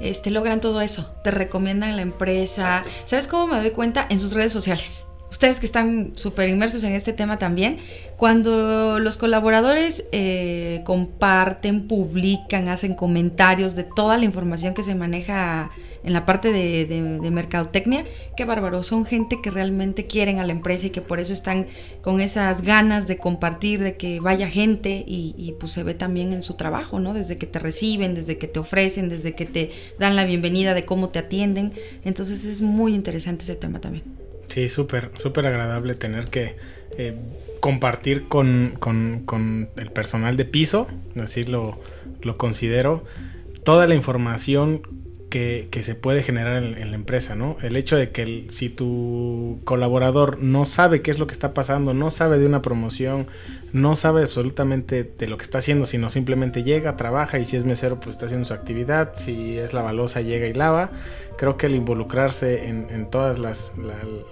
este, 0.00 0.30
logran 0.30 0.60
todo 0.60 0.80
eso. 0.80 1.10
Te 1.22 1.30
recomiendan 1.30 1.96
la 1.96 2.02
empresa. 2.02 2.82
¿Sabes 3.06 3.26
cómo 3.26 3.48
me 3.48 3.58
doy 3.58 3.70
cuenta? 3.70 4.06
En 4.08 4.18
sus 4.18 4.32
redes 4.32 4.52
sociales 4.52 5.07
ustedes 5.30 5.60
que 5.60 5.66
están 5.66 6.12
súper 6.16 6.48
inmersos 6.48 6.82
en 6.84 6.94
este 6.94 7.12
tema 7.12 7.38
también, 7.38 7.78
cuando 8.16 8.98
los 8.98 9.16
colaboradores 9.16 10.04
eh, 10.10 10.82
comparten, 10.84 11.86
publican, 11.86 12.68
hacen 12.68 12.94
comentarios 12.94 13.74
de 13.74 13.84
toda 13.84 14.16
la 14.16 14.24
información 14.24 14.74
que 14.74 14.82
se 14.82 14.94
maneja 14.94 15.70
en 16.02 16.12
la 16.12 16.24
parte 16.24 16.52
de, 16.52 17.28
mercadotecnia, 17.30 18.04
qué 18.36 18.44
bárbaro, 18.44 18.82
son 18.82 19.04
gente 19.04 19.40
que 19.42 19.50
realmente 19.50 20.06
quieren 20.06 20.38
a 20.38 20.44
la 20.44 20.52
empresa 20.52 20.86
y 20.86 20.90
que 20.90 21.02
por 21.02 21.20
eso 21.20 21.32
están 21.32 21.66
con 22.02 22.20
esas 22.20 22.62
ganas 22.62 23.06
de 23.06 23.18
compartir, 23.18 23.82
de 23.82 23.96
que 23.96 24.20
vaya 24.20 24.48
gente 24.48 25.04
y, 25.06 25.34
y 25.36 25.52
pues 25.52 25.72
se 25.72 25.82
ve 25.82 25.94
también 25.94 26.32
en 26.32 26.42
su 26.42 26.54
trabajo, 26.54 26.98
¿no? 26.98 27.14
Desde 27.14 27.36
que 27.36 27.46
te 27.46 27.58
reciben, 27.58 28.14
desde 28.14 28.38
que 28.38 28.48
te 28.48 28.58
ofrecen, 28.58 29.08
desde 29.08 29.34
que 29.34 29.44
te 29.44 29.70
dan 29.98 30.16
la 30.16 30.24
bienvenida, 30.24 30.74
de 30.74 30.84
cómo 30.84 31.10
te 31.10 31.18
atienden. 31.18 31.72
Entonces 32.04 32.44
es 32.44 32.62
muy 32.62 32.94
interesante 32.94 33.44
ese 33.44 33.54
tema 33.54 33.80
también. 33.80 34.27
Sí, 34.48 34.68
súper, 34.68 35.10
súper 35.16 35.46
agradable 35.46 35.94
tener 35.94 36.26
que 36.26 36.56
eh, 36.96 37.14
compartir 37.60 38.28
con, 38.28 38.76
con, 38.78 39.68
el 39.76 39.90
personal 39.92 40.36
de 40.36 40.44
piso, 40.44 40.86
así 41.20 41.44
lo, 41.44 41.78
lo 42.22 42.36
considero, 42.36 43.04
toda 43.64 43.86
la 43.86 43.94
información 43.94 44.82
que, 45.28 45.68
se 45.82 45.94
puede 45.94 46.22
generar 46.22 46.62
en, 46.62 46.90
la 46.90 46.94
empresa, 46.94 47.34
¿no? 47.34 47.56
El 47.62 47.76
hecho 47.76 47.96
de 47.96 48.10
que 48.10 48.46
si 48.50 48.68
tu 48.68 49.60
colaborador 49.64 50.38
no 50.40 50.64
sabe 50.64 51.02
qué 51.02 51.10
es 51.10 51.18
lo 51.18 51.26
que 51.26 51.32
está 51.32 51.54
pasando, 51.54 51.94
no 51.94 52.10
sabe 52.10 52.38
de 52.38 52.46
una 52.46 52.62
promoción, 52.62 53.26
no 53.72 53.96
sabe 53.96 54.22
absolutamente 54.22 55.04
de 55.04 55.28
lo 55.28 55.36
que 55.36 55.44
está 55.44 55.58
haciendo, 55.58 55.84
sino 55.84 56.08
simplemente 56.10 56.62
llega, 56.62 56.96
trabaja 56.96 57.38
y 57.38 57.44
si 57.44 57.56
es 57.56 57.64
mesero 57.64 58.00
pues 58.00 58.16
está 58.16 58.26
haciendo 58.26 58.46
su 58.46 58.54
actividad, 58.54 59.12
si 59.14 59.58
es 59.58 59.72
la 59.72 59.82
balosa 59.82 60.20
llega 60.22 60.46
y 60.46 60.54
lava, 60.54 60.90
creo 61.36 61.56
que 61.56 61.66
el 61.66 61.74
involucrarse 61.74 62.68
en, 62.68 63.10
todos 63.10 63.38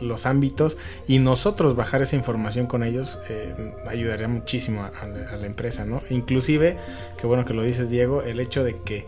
los 0.00 0.26
ámbitos 0.26 0.78
y 1.06 1.18
nosotros 1.18 1.76
bajar 1.76 2.02
esa 2.02 2.16
información 2.16 2.66
con 2.66 2.82
ellos 2.82 3.18
eh, 3.28 3.74
ayudaría 3.88 4.28
muchísimo 4.28 4.82
a, 4.82 4.88
a 4.88 5.36
la 5.36 5.46
empresa, 5.46 5.84
¿no? 5.84 6.02
Inclusive, 6.10 6.76
que 7.18 7.26
bueno 7.26 7.44
que 7.44 7.54
lo 7.54 7.62
dices 7.62 7.90
Diego, 7.90 8.22
el 8.22 8.40
hecho 8.40 8.64
de 8.64 8.76
que 8.82 9.06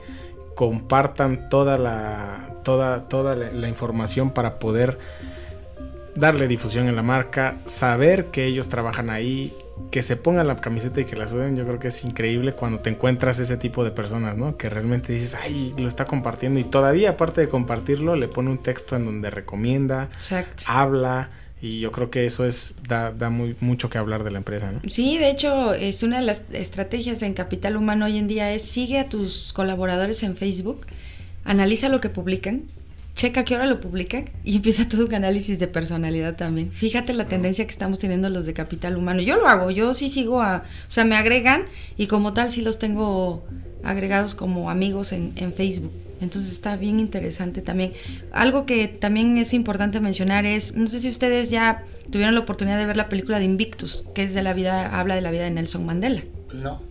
compartan 0.59 1.49
toda 1.49 1.79
la, 1.79 2.51
toda, 2.65 3.09
toda 3.09 3.37
la, 3.37 3.69
información 3.69 4.33
para 4.33 4.59
poder 4.59 4.99
darle 6.17 6.49
difusión 6.49 6.89
en 6.89 6.97
la 6.97 7.05
marca, 7.05 7.59
saber 7.67 8.33
que 8.33 8.45
ellos 8.45 8.69
trabajan 8.69 9.09
ahí, 9.09 9.57
que 9.93 10.03
se 10.03 10.17
pongan 10.17 10.49
la 10.49 10.57
camiseta 10.57 11.01
y 11.01 11.05
que 11.05 11.15
la 11.15 11.29
suben, 11.29 11.57
yo 11.57 11.65
creo 11.65 11.79
que 11.79 11.87
es 11.87 12.05
increíble 12.05 12.55
cuando 12.55 12.81
te 12.81 12.91
encuentras 12.91 13.39
ese 13.39 13.57
tipo 13.57 13.85
de 13.85 13.93
personas, 13.93 14.37
¿no? 14.37 14.57
Que 14.57 14.69
realmente 14.69 15.13
dices, 15.13 15.37
ay, 15.37 15.77
lo 15.79 15.87
está 15.87 16.07
compartiendo 16.07 16.59
y 16.59 16.65
todavía 16.65 17.11
aparte 17.11 17.41
de 17.41 17.49
compartirlo, 17.49 18.17
le 18.17 18.27
pone 18.27 18.51
un 18.51 18.59
texto 18.59 18.97
en 18.97 19.05
donde 19.05 19.31
recomienda, 19.31 20.09
habla, 20.67 21.31
y 21.61 21.81
yo 21.81 21.91
creo 21.93 22.11
que 22.11 22.25
eso 22.25 22.45
es 22.45 22.75
da, 22.87 23.13
da 23.13 23.31
muy, 23.31 23.57
mucho 23.61 23.91
que 23.91 23.99
hablar 23.99 24.25
de 24.25 24.31
la 24.31 24.39
empresa, 24.39 24.71
¿no? 24.71 24.81
Sí, 24.89 25.19
de 25.19 25.31
hecho, 25.31 25.75
es 25.75 26.03
una 26.03 26.21
de 26.21 26.27
las 26.27 26.45
estrategias 26.53 27.23
en 27.23 27.35
Capital 27.35 27.77
Humano 27.77 28.07
hoy 28.07 28.19
en 28.19 28.29
día 28.29 28.53
es 28.53 28.63
sigue 28.63 28.99
a 28.99 29.09
tus 29.09 29.53
colaboradores 29.53 30.23
en 30.23 30.37
Facebook, 30.37 30.87
analiza 31.45 31.89
lo 31.89 32.01
que 32.01 32.11
publican, 32.11 32.65
checa 33.15 33.45
qué 33.45 33.57
hora 33.57 33.67
lo 33.67 33.81
publican 33.81 34.31
y 34.45 34.57
empieza 34.57 34.89
todo 34.89 35.07
un 35.07 35.15
análisis 35.15 35.59
de 35.59 35.67
personalidad 35.67 36.37
también. 36.37 36.71
Fíjate 36.71 37.13
la 37.15 37.27
tendencia 37.27 37.65
que 37.65 37.73
estamos 37.73 37.99
teniendo 37.99 38.31
los 38.31 38.47
de 38.47 38.55
Capital 38.55 38.97
Humano. 38.97 39.21
Yo 39.23 39.37
lo 39.37 39.49
hago, 39.49 39.73
yo 39.73 39.93
sí 39.95 40.09
sigo 40.11 40.41
a, 40.41 40.63
o 40.87 40.91
sea, 40.91 41.05
me 41.05 41.17
agregan 41.17 41.65
y 41.97 42.07
como 42.07 42.33
tal 42.33 42.53
sí 42.53 42.63
los 42.63 42.79
tengo 42.79 43.45
agregados 43.83 44.37
como 44.37 44.71
amigos 44.71 45.11
en, 45.11 45.33
en 45.35 45.53
Facebook. 45.53 45.93
Entonces 46.21 46.53
está 46.53 46.77
bien 46.77 47.01
interesante 47.01 47.63
también. 47.63 47.93
Algo 48.33 48.67
que 48.67 48.89
también 48.89 49.39
es 49.39 49.55
importante 49.55 50.01
mencionar 50.01 50.47
es, 50.47 50.75
no 50.75 50.87
sé 50.87 51.01
si 51.01 51.09
ustedes 51.09 51.51
ya 51.51 51.83
tuvieron 52.11 52.35
la 52.35 52.41
oportunidad 52.41 52.79
de 52.79 52.87
ver 52.87 52.97
la 52.97 53.09
película 53.09 53.39
de 53.39 53.45
Invictus, 53.45 54.05
que 54.15 54.25
es 54.25 54.35
de 54.35 54.43
la 54.43 54.55
vida, 54.55 54.99
habla 54.99 55.15
de 55.15 55.21
la 55.21 55.31
vida 55.31 55.45
de 55.45 55.51
Nelson 55.51 55.87
Mandela. 55.87 56.23
No. 56.53 56.83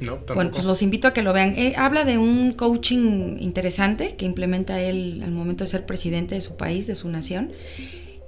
No, 0.00 0.18
bueno, 0.34 0.50
pues 0.50 0.64
los 0.64 0.82
invito 0.82 1.08
a 1.08 1.12
que 1.12 1.22
lo 1.22 1.32
vean. 1.32 1.54
Eh, 1.56 1.74
habla 1.76 2.04
de 2.04 2.18
un 2.18 2.52
coaching 2.52 3.38
interesante 3.40 4.14
que 4.16 4.24
implementa 4.24 4.80
él 4.80 5.22
al 5.24 5.32
momento 5.32 5.64
de 5.64 5.70
ser 5.70 5.86
presidente 5.86 6.34
de 6.34 6.40
su 6.40 6.56
país, 6.56 6.86
de 6.86 6.94
su 6.94 7.08
nación. 7.08 7.52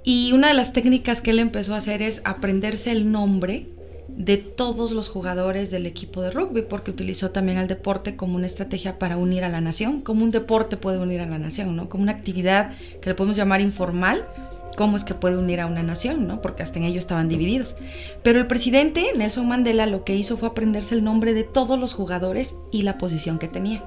Y 0.03 0.31
una 0.33 0.47
de 0.47 0.53
las 0.53 0.73
técnicas 0.73 1.21
que 1.21 1.31
él 1.31 1.39
empezó 1.39 1.73
a 1.73 1.77
hacer 1.77 2.01
es 2.01 2.21
aprenderse 2.25 2.91
el 2.91 3.11
nombre 3.11 3.67
de 4.17 4.37
todos 4.37 4.91
los 4.91 5.09
jugadores 5.09 5.69
del 5.69 5.85
equipo 5.85 6.21
de 6.21 6.31
rugby, 6.31 6.63
porque 6.63 6.89
utilizó 6.89 7.29
también 7.29 7.59
al 7.59 7.67
deporte 7.67 8.15
como 8.15 8.35
una 8.35 8.47
estrategia 8.47 8.97
para 8.97 9.15
unir 9.15 9.43
a 9.43 9.49
la 9.49 9.61
nación, 9.61 10.01
como 10.01 10.23
un 10.23 10.31
deporte 10.31 10.75
puede 10.75 10.97
unir 10.97 11.21
a 11.21 11.27
la 11.27 11.37
nación, 11.37 11.75
¿no? 11.75 11.87
Como 11.87 12.03
una 12.03 12.13
actividad 12.13 12.71
que 12.99 13.09
le 13.09 13.15
podemos 13.15 13.37
llamar 13.37 13.61
informal, 13.61 14.27
cómo 14.75 14.97
es 14.97 15.03
que 15.03 15.13
puede 15.13 15.37
unir 15.37 15.61
a 15.61 15.67
una 15.67 15.83
nación, 15.83 16.27
¿no? 16.27 16.41
Porque 16.41 16.63
hasta 16.63 16.79
en 16.79 16.85
ello 16.85 16.97
estaban 16.97 17.29
divididos. 17.29 17.75
Pero 18.23 18.39
el 18.39 18.47
presidente 18.47 19.11
Nelson 19.15 19.47
Mandela 19.47 19.85
lo 19.85 20.03
que 20.03 20.15
hizo 20.15 20.35
fue 20.35 20.49
aprenderse 20.49 20.95
el 20.95 21.03
nombre 21.03 21.35
de 21.35 21.43
todos 21.43 21.79
los 21.79 21.93
jugadores 21.93 22.55
y 22.71 22.81
la 22.81 22.97
posición 22.97 23.37
que 23.37 23.47
tenía. 23.47 23.83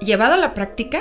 Llevado 0.00 0.32
a 0.32 0.38
la 0.38 0.54
práctica, 0.54 1.00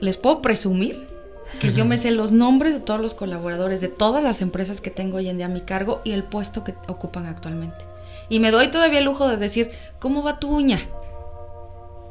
les 0.00 0.16
puedo 0.16 0.42
presumir 0.42 1.11
que 1.60 1.72
yo 1.72 1.84
me 1.84 1.98
sé 1.98 2.10
los 2.10 2.32
nombres 2.32 2.74
de 2.74 2.80
todos 2.80 3.00
los 3.00 3.14
colaboradores 3.14 3.80
de 3.80 3.88
todas 3.88 4.22
las 4.22 4.40
empresas 4.40 4.80
que 4.80 4.90
tengo 4.90 5.18
hoy 5.18 5.28
en 5.28 5.36
día 5.36 5.46
a 5.46 5.48
mi 5.50 5.60
cargo 5.60 6.00
y 6.04 6.12
el 6.12 6.24
puesto 6.24 6.64
que 6.64 6.74
ocupan 6.88 7.26
actualmente. 7.26 7.84
Y 8.28 8.40
me 8.40 8.50
doy 8.50 8.68
todavía 8.68 8.98
el 8.98 9.04
lujo 9.04 9.28
de 9.28 9.36
decir, 9.36 9.70
¿cómo 9.98 10.22
va 10.22 10.38
tu 10.38 10.48
uña? 10.48 10.88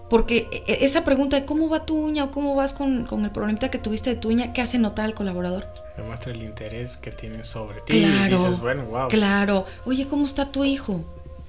Porque 0.09 0.49
e, 0.51 0.63
e, 0.67 0.85
esa 0.85 1.03
pregunta 1.03 1.39
de 1.39 1.45
cómo 1.45 1.69
va 1.69 1.85
tu 1.85 1.95
uña 1.95 2.25
o 2.25 2.31
cómo 2.31 2.53
vas 2.53 2.73
con, 2.73 3.07
el 3.09 3.31
problemita 3.31 3.71
que 3.71 3.77
tuviste 3.77 4.09
de 4.09 4.15
tu 4.17 4.29
uña, 4.29 4.51
¿qué 4.51 4.61
hace 4.61 4.77
notar 4.77 5.05
al 5.05 5.15
colaborador? 5.15 5.67
Demuestra 5.95 6.33
el 6.33 6.43
interés 6.43 6.97
que 6.97 7.11
tiene 7.11 7.43
sobre 7.43 7.81
ti. 7.81 7.99
Claro, 7.99 8.35
y 8.35 8.37
dices, 8.37 8.59
bueno, 8.59 8.85
wow. 8.85 9.07
Claro. 9.07 9.65
Oye, 9.85 10.07
¿cómo 10.07 10.25
está 10.25 10.51
tu 10.51 10.65
hijo? 10.65 11.05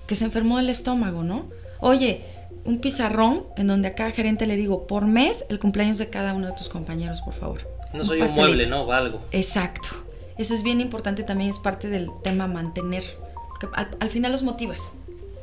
Que 0.06 0.14
se 0.14 0.24
enfermó 0.24 0.58
del 0.58 0.70
estómago, 0.70 1.24
¿no? 1.24 1.46
Oye, 1.80 2.24
un 2.64 2.78
pizarrón 2.78 3.44
en 3.56 3.66
donde 3.66 3.88
a 3.88 3.94
cada 3.94 4.12
gerente 4.12 4.46
le 4.46 4.56
digo, 4.56 4.86
por 4.86 5.06
mes, 5.06 5.44
el 5.48 5.58
cumpleaños 5.58 5.98
de 5.98 6.08
cada 6.08 6.32
uno 6.32 6.46
de 6.46 6.52
tus 6.52 6.68
compañeros, 6.68 7.20
por 7.20 7.34
favor. 7.34 7.71
No 7.92 8.04
soy 8.04 8.22
un, 8.22 8.30
mueble, 8.34 8.66
¿no? 8.66 8.82
O 8.82 8.92
algo. 8.92 9.22
Exacto. 9.32 9.90
Eso 10.38 10.54
es 10.54 10.62
bien 10.62 10.80
importante 10.80 11.22
también, 11.22 11.50
es 11.50 11.58
parte 11.58 11.88
del 11.88 12.10
tema 12.22 12.46
mantener. 12.46 13.04
al, 13.74 14.10
final 14.10 14.32
los 14.32 14.42
motivas, 14.42 14.80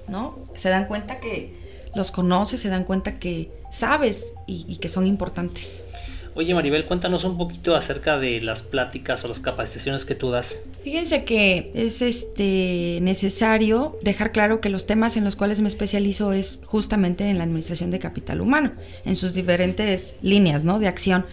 ¿no? 0.08 0.38
Se 0.56 0.70
dan 0.70 0.86
cuenta 0.86 1.20
que 1.20 1.90
los 1.96 2.12
conoces, 2.12 2.60
se 2.60 2.70
dan 2.70 2.84
cuenta 2.84 3.20
que 3.20 3.52
sabes 3.72 4.34
y 4.48 4.78
que 4.78 4.90
son 4.90 5.06
importantes. 5.06 5.84
Oye 6.36 6.54
Maribel, 6.54 6.86
cuéntanos 6.86 7.24
un 7.24 7.38
poquito 7.38 7.76
acerca 7.76 8.20
de 8.20 8.42
las 8.42 8.62
pláticas 8.62 9.24
o 9.26 9.28
las 9.28 9.40
capacitaciones 9.40 10.06
que 10.06 10.16
tú 10.16 10.30
das. 10.30 10.64
Fíjense 10.84 11.24
que 11.24 11.72
es 11.74 12.02
este 12.02 13.00
necesario 13.02 13.98
dejar 14.02 14.32
claro 14.32 14.62
que 14.62 14.70
los 14.70 14.86
temas 14.86 15.18
en 15.18 15.24
los 15.24 15.36
cuales 15.36 15.62
me 15.62 15.68
especializo 15.68 16.32
es 16.32 16.62
justamente 16.66 17.30
en 17.30 17.38
la 17.38 17.44
administración 17.44 17.92
de 17.92 18.00
capital 18.00 18.42
humano, 18.42 18.74
en 19.06 19.16
sus 19.16 19.34
diferentes 19.34 20.16
líneas, 20.22 20.64
¿no? 20.64 20.80
de 20.80 20.88
acción, 20.88 21.26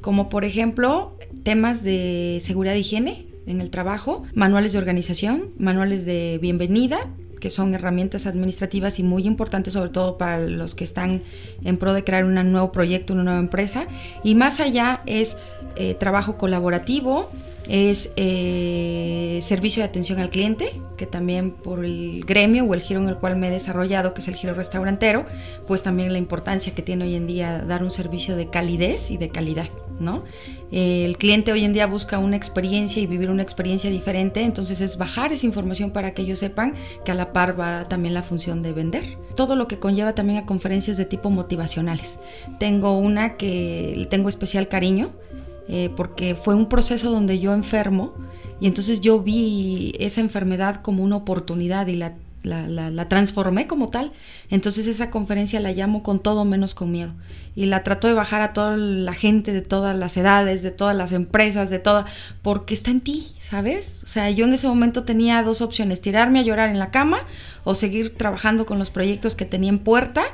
como 0.00 0.28
por 0.28 0.44
ejemplo 0.44 1.18
temas 1.42 1.82
de 1.82 2.38
seguridad 2.40 2.74
y 2.74 2.78
higiene 2.78 3.26
en 3.46 3.60
el 3.60 3.70
trabajo, 3.70 4.24
manuales 4.34 4.72
de 4.72 4.78
organización, 4.78 5.50
manuales 5.58 6.06
de 6.06 6.38
bienvenida 6.40 7.10
que 7.44 7.50
son 7.50 7.74
herramientas 7.74 8.24
administrativas 8.24 8.98
y 8.98 9.02
muy 9.02 9.26
importantes, 9.26 9.74
sobre 9.74 9.90
todo 9.90 10.16
para 10.16 10.38
los 10.38 10.74
que 10.74 10.82
están 10.82 11.20
en 11.62 11.76
pro 11.76 11.92
de 11.92 12.02
crear 12.02 12.24
un 12.24 12.32
nuevo 12.52 12.72
proyecto, 12.72 13.12
una 13.12 13.22
nueva 13.22 13.38
empresa. 13.38 13.86
Y 14.22 14.34
más 14.34 14.60
allá 14.60 15.02
es 15.04 15.36
eh, 15.76 15.92
trabajo 15.92 16.38
colaborativo, 16.38 17.28
es 17.68 18.10
eh, 18.16 19.40
servicio 19.42 19.82
de 19.82 19.88
atención 19.88 20.18
al 20.18 20.30
cliente, 20.30 20.80
que 20.96 21.06
también 21.06 21.50
por 21.52 21.84
el 21.84 22.24
gremio 22.26 22.64
o 22.64 22.74
el 22.74 22.80
giro 22.80 23.00
en 23.00 23.08
el 23.08 23.16
cual 23.16 23.36
me 23.36 23.48
he 23.48 23.50
desarrollado, 23.50 24.14
que 24.14 24.20
es 24.20 24.28
el 24.28 24.34
giro 24.34 24.54
restaurantero, 24.54 25.24
pues 25.66 25.82
también 25.82 26.12
la 26.12 26.18
importancia 26.18 26.74
que 26.74 26.82
tiene 26.82 27.04
hoy 27.04 27.14
en 27.14 27.26
día 27.26 27.64
dar 27.66 27.82
un 27.82 27.90
servicio 27.90 28.36
de 28.36 28.50
calidez 28.50 29.10
y 29.10 29.16
de 29.16 29.28
calidad, 29.28 29.68
¿no? 29.98 30.24
el 30.74 31.18
cliente 31.18 31.52
hoy 31.52 31.64
en 31.64 31.72
día 31.72 31.86
busca 31.86 32.18
una 32.18 32.34
experiencia 32.34 33.00
y 33.00 33.06
vivir 33.06 33.30
una 33.30 33.44
experiencia 33.44 33.90
diferente, 33.90 34.42
entonces 34.42 34.80
es 34.80 34.98
bajar 34.98 35.32
esa 35.32 35.46
información 35.46 35.92
para 35.92 36.14
que 36.14 36.22
ellos 36.22 36.40
sepan 36.40 36.74
que 37.04 37.12
a 37.12 37.14
la 37.14 37.32
par 37.32 37.58
va 37.58 37.88
también 37.88 38.12
la 38.12 38.24
función 38.24 38.60
de 38.60 38.72
vender. 38.72 39.16
Todo 39.36 39.54
lo 39.54 39.68
que 39.68 39.78
conlleva 39.78 40.16
también 40.16 40.40
a 40.40 40.46
conferencias 40.46 40.96
de 40.96 41.04
tipo 41.04 41.30
motivacionales. 41.30 42.18
Tengo 42.58 42.98
una 42.98 43.36
que 43.36 44.08
tengo 44.10 44.28
especial 44.28 44.66
cariño, 44.66 45.12
eh, 45.68 45.90
porque 45.96 46.34
fue 46.34 46.54
un 46.54 46.68
proceso 46.68 47.10
donde 47.10 47.38
yo 47.38 47.54
enfermo 47.54 48.14
y 48.60 48.66
entonces 48.66 49.00
yo 49.00 49.20
vi 49.20 49.92
esa 49.98 50.20
enfermedad 50.20 50.82
como 50.82 51.02
una 51.02 51.16
oportunidad 51.16 51.86
y 51.86 51.96
la, 51.96 52.14
la, 52.44 53.08
transformé 53.08 53.66
como 53.66 53.88
tal. 53.88 54.12
Entonces 54.50 54.86
esa 54.86 55.10
conferencia 55.10 55.60
la 55.60 55.72
llamo 55.72 56.02
con 56.02 56.20
todo 56.20 56.44
menos 56.44 56.74
con 56.74 56.92
miedo 56.92 57.12
y 57.56 57.66
la 57.66 57.82
trato 57.82 58.08
de 58.08 58.14
bajar 58.14 58.42
a 58.42 58.52
toda 58.52 58.76
la 58.76 59.14
gente 59.14 59.52
de 59.52 59.62
todas 59.62 59.96
las 59.96 60.16
edades, 60.16 60.62
de 60.62 60.70
todas 60.70 60.96
las 60.96 61.12
empresas, 61.12 61.70
de 61.70 61.78
toda, 61.78 62.06
porque 62.42 62.74
está 62.74 62.90
en 62.90 63.00
ti, 63.00 63.34
¿sabes? 63.38 64.02
O 64.04 64.08
sea, 64.08 64.30
yo 64.30 64.44
en 64.44 64.52
ese 64.52 64.68
momento 64.68 65.04
tenía 65.04 65.42
dos 65.42 65.60
opciones, 65.60 66.00
tirarme 66.00 66.40
a 66.40 66.42
llorar 66.42 66.68
en 66.68 66.78
la 66.78 66.90
cama 66.90 67.26
o 67.64 67.74
seguir 67.74 68.14
trabajando 68.16 68.66
con 68.66 68.78
los 68.78 68.90
proyectos 68.90 69.36
que 69.36 69.44
tenía 69.44 69.70
en 69.70 69.78
puerta 69.78 70.24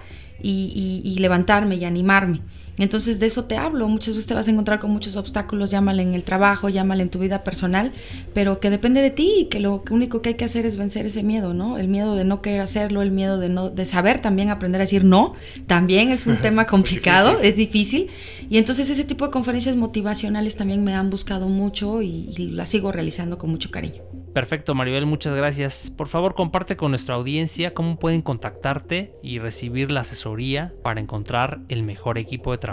y, 0.43 1.16
levantarme 1.19 1.77
y 1.77 1.85
animarme. 1.85 2.40
Entonces 2.78 3.20
de 3.20 3.26
eso 3.26 3.44
te 3.44 3.56
hablo. 3.56 3.88
Muchas 3.88 4.14
veces 4.14 4.26
te 4.26 4.35
vas 4.35 4.48
a 4.48 4.50
encontrar 4.50 4.80
con 4.80 4.90
muchos 4.90 5.16
obstáculos, 5.16 5.70
llámale 5.70 6.02
en 6.02 6.14
el 6.14 6.24
trabajo, 6.24 6.68
llámale 6.68 7.02
en 7.02 7.11
tu 7.11 7.18
vida 7.18 7.44
personal, 7.44 7.92
pero 8.35 8.61
que 8.61 8.70
depende 8.70 9.02
de 9.02 9.11
ti 9.11 9.33
y 9.40 9.44
que 9.46 9.61
lo 9.61 9.83
único 9.90 10.20
que 10.20 10.30
hay 10.30 10.35
que 10.35 10.44
hacer 10.44 10.66
es 10.66 10.76
vencer 10.76 11.06
ese 11.06 11.22
miedo, 11.22 11.54
¿no? 11.54 11.78
El 11.78 11.88
miedo 11.88 12.14
de 12.14 12.24
no 12.24 12.42
querer 12.42 12.61
hacerlo, 12.61 13.02
el 13.02 13.11
miedo 13.11 13.38
de 13.38 13.48
no, 13.48 13.70
de 13.70 13.87
saber 13.87 14.20
también 14.20 14.50
aprender 14.50 14.80
a 14.80 14.85
decir 14.85 15.04
no, 15.04 15.35
también 15.66 16.11
es 16.11 16.26
un 16.26 16.37
tema 16.37 16.66
complicado, 16.66 17.38
es 17.40 17.56
difícil. 17.56 18.09
Y 18.48 18.59
entonces 18.59 18.90
ese 18.90 19.04
tipo 19.04 19.24
de 19.24 19.30
conferencias 19.30 19.76
motivacionales 19.76 20.56
también 20.56 20.83
me 20.85 20.94
han 20.94 21.11
buscado 21.11 21.48
mucho 21.48 22.02
y, 22.02 22.30
y 22.37 22.50
las 22.50 22.68
sigo 22.68 22.92
realizando 22.92 23.38
con 23.38 23.50
mucho 23.50 23.70
cariño. 23.70 24.02
Perfecto, 24.33 24.76
Maribel, 24.76 25.06
muchas 25.06 25.35
gracias. 25.35 25.90
Por 25.96 26.06
favor, 26.06 26.35
comparte 26.35 26.76
con 26.76 26.92
nuestra 26.92 27.16
audiencia 27.16 27.74
cómo 27.74 27.98
pueden 27.98 28.22
contactarte 28.22 29.12
y 29.24 29.40
recibir 29.40 29.90
la 29.90 30.02
asesoría 30.02 30.72
para 30.85 31.00
encontrar 31.00 31.61
el 31.68 31.83
mejor 31.83 32.16
equipo 32.16 32.52
de 32.52 32.59
trabajo. 32.59 32.69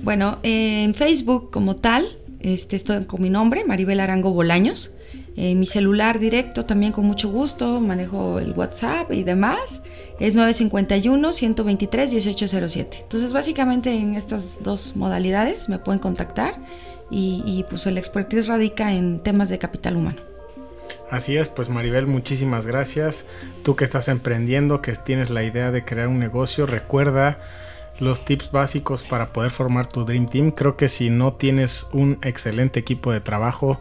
Bueno, 0.00 0.38
en 0.42 0.94
Facebook 0.94 1.50
como 1.50 1.76
tal, 1.76 2.18
este, 2.40 2.76
estoy 2.76 3.04
con 3.04 3.22
mi 3.22 3.30
nombre, 3.30 3.64
Maribel 3.64 4.00
Arango 4.00 4.32
Bolaños. 4.32 4.90
En 5.34 5.58
mi 5.58 5.64
celular 5.64 6.18
directo 6.18 6.66
también 6.66 6.92
con 6.92 7.06
mucho 7.06 7.30
gusto, 7.30 7.80
manejo 7.80 8.38
el 8.38 8.52
WhatsApp 8.52 9.10
y 9.12 9.22
demás. 9.22 9.80
Es 10.20 10.36
951-123-1807. 10.36 12.86
Entonces, 13.00 13.32
básicamente 13.32 13.94
en 13.94 14.14
estas 14.14 14.62
dos 14.62 14.94
modalidades 14.94 15.70
me 15.70 15.78
pueden 15.78 16.00
contactar 16.00 16.56
y, 17.10 17.42
y 17.46 17.64
pues 17.70 17.86
el 17.86 17.96
expertise 17.96 18.46
radica 18.46 18.92
en 18.92 19.20
temas 19.20 19.48
de 19.48 19.58
capital 19.58 19.96
humano. 19.96 20.20
Así 21.10 21.36
es, 21.36 21.48
pues 21.48 21.68
Maribel, 21.68 22.06
muchísimas 22.06 22.66
gracias. 22.66 23.26
Tú 23.62 23.76
que 23.76 23.84
estás 23.84 24.08
emprendiendo, 24.08 24.82
que 24.82 24.94
tienes 24.94 25.30
la 25.30 25.44
idea 25.44 25.70
de 25.70 25.84
crear 25.84 26.08
un 26.08 26.18
negocio, 26.18 26.66
recuerda 26.66 27.38
los 27.98 28.24
tips 28.24 28.50
básicos 28.50 29.02
para 29.02 29.32
poder 29.32 29.50
formar 29.50 29.86
tu 29.86 30.04
Dream 30.04 30.28
Team. 30.28 30.50
Creo 30.50 30.76
que 30.76 30.88
si 30.88 31.10
no 31.10 31.34
tienes 31.34 31.86
un 31.92 32.18
excelente 32.22 32.80
equipo 32.80 33.12
de 33.12 33.20
trabajo, 33.20 33.80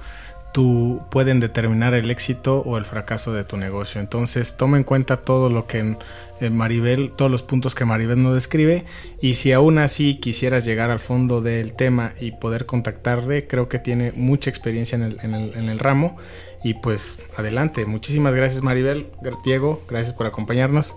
tú 0.52 1.02
pueden 1.10 1.39
determinar 1.39 1.93
el 1.93 2.12
éxito 2.12 2.60
o 2.60 2.78
el 2.78 2.86
fracaso 2.86 3.34
de 3.34 3.43
tu 3.43 3.58
negocio. 3.58 4.02
Entonces, 4.02 4.58
toma 4.58 4.78
en 4.78 4.84
cuenta 4.84 5.17
todo 5.17 5.50
lo 5.50 5.65
que 5.65 5.97
eh, 6.39 6.50
Maribel, 6.50 7.13
todos 7.15 7.32
los 7.32 7.43
puntos 7.43 7.76
que 7.76 7.86
Maribel 7.86 8.21
nos 8.21 8.34
describe 8.34 8.86
y 9.21 9.36
si 9.36 9.54
aún 9.54 9.78
así 9.78 10.15
quisieras 10.15 10.65
llegar 10.65 10.91
al 10.91 11.00
fondo 11.00 11.41
del 11.41 11.74
tema 11.74 12.13
y 12.19 12.32
poder 12.32 12.65
contactarle, 12.65 13.47
creo 13.47 13.69
que 13.69 13.80
tiene 13.80 14.12
mucha 14.13 14.50
experiencia 14.50 14.95
en 14.95 15.04
el, 15.04 15.19
en 15.21 15.34
el, 15.34 15.54
en 15.56 15.69
el 15.69 15.80
ramo 15.80 16.17
y 16.63 16.76
pues 16.76 17.19
adelante. 17.38 17.86
Muchísimas 17.86 18.36
gracias 18.36 18.62
Maribel, 18.62 19.08
Diego, 19.43 19.82
gracias 19.88 20.13
por 20.13 20.28
acompañarnos. 20.28 20.95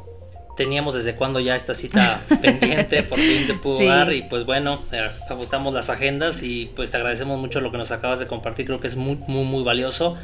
Teníamos 0.57 0.95
desde 0.95 1.17
cuando 1.17 1.41
ya 1.41 1.57
esta 1.57 1.75
cita 1.75 2.21
pendiente, 2.43 3.03
por 3.03 3.19
fin 3.19 3.47
se 3.47 3.55
pudo 3.55 3.85
dar 3.85 4.13
y 4.13 4.23
pues 4.23 4.45
bueno, 4.45 4.83
eh, 4.93 5.11
ajustamos 5.29 5.75
las 5.75 5.91
agendas 5.91 6.43
y 6.43 6.71
pues 6.77 6.91
te 6.91 6.97
agradecemos 6.97 7.41
mucho 7.41 7.61
lo 7.61 7.73
que 7.73 7.79
nos 7.79 7.91
acabas 7.91 8.19
de 8.21 8.27
compartir, 8.27 8.67
creo 8.67 8.81
que 8.81 8.87
es 8.87 8.97
muy, 8.97 9.17
muy, 9.27 9.45
muy 9.45 9.65
valioso 9.65 10.17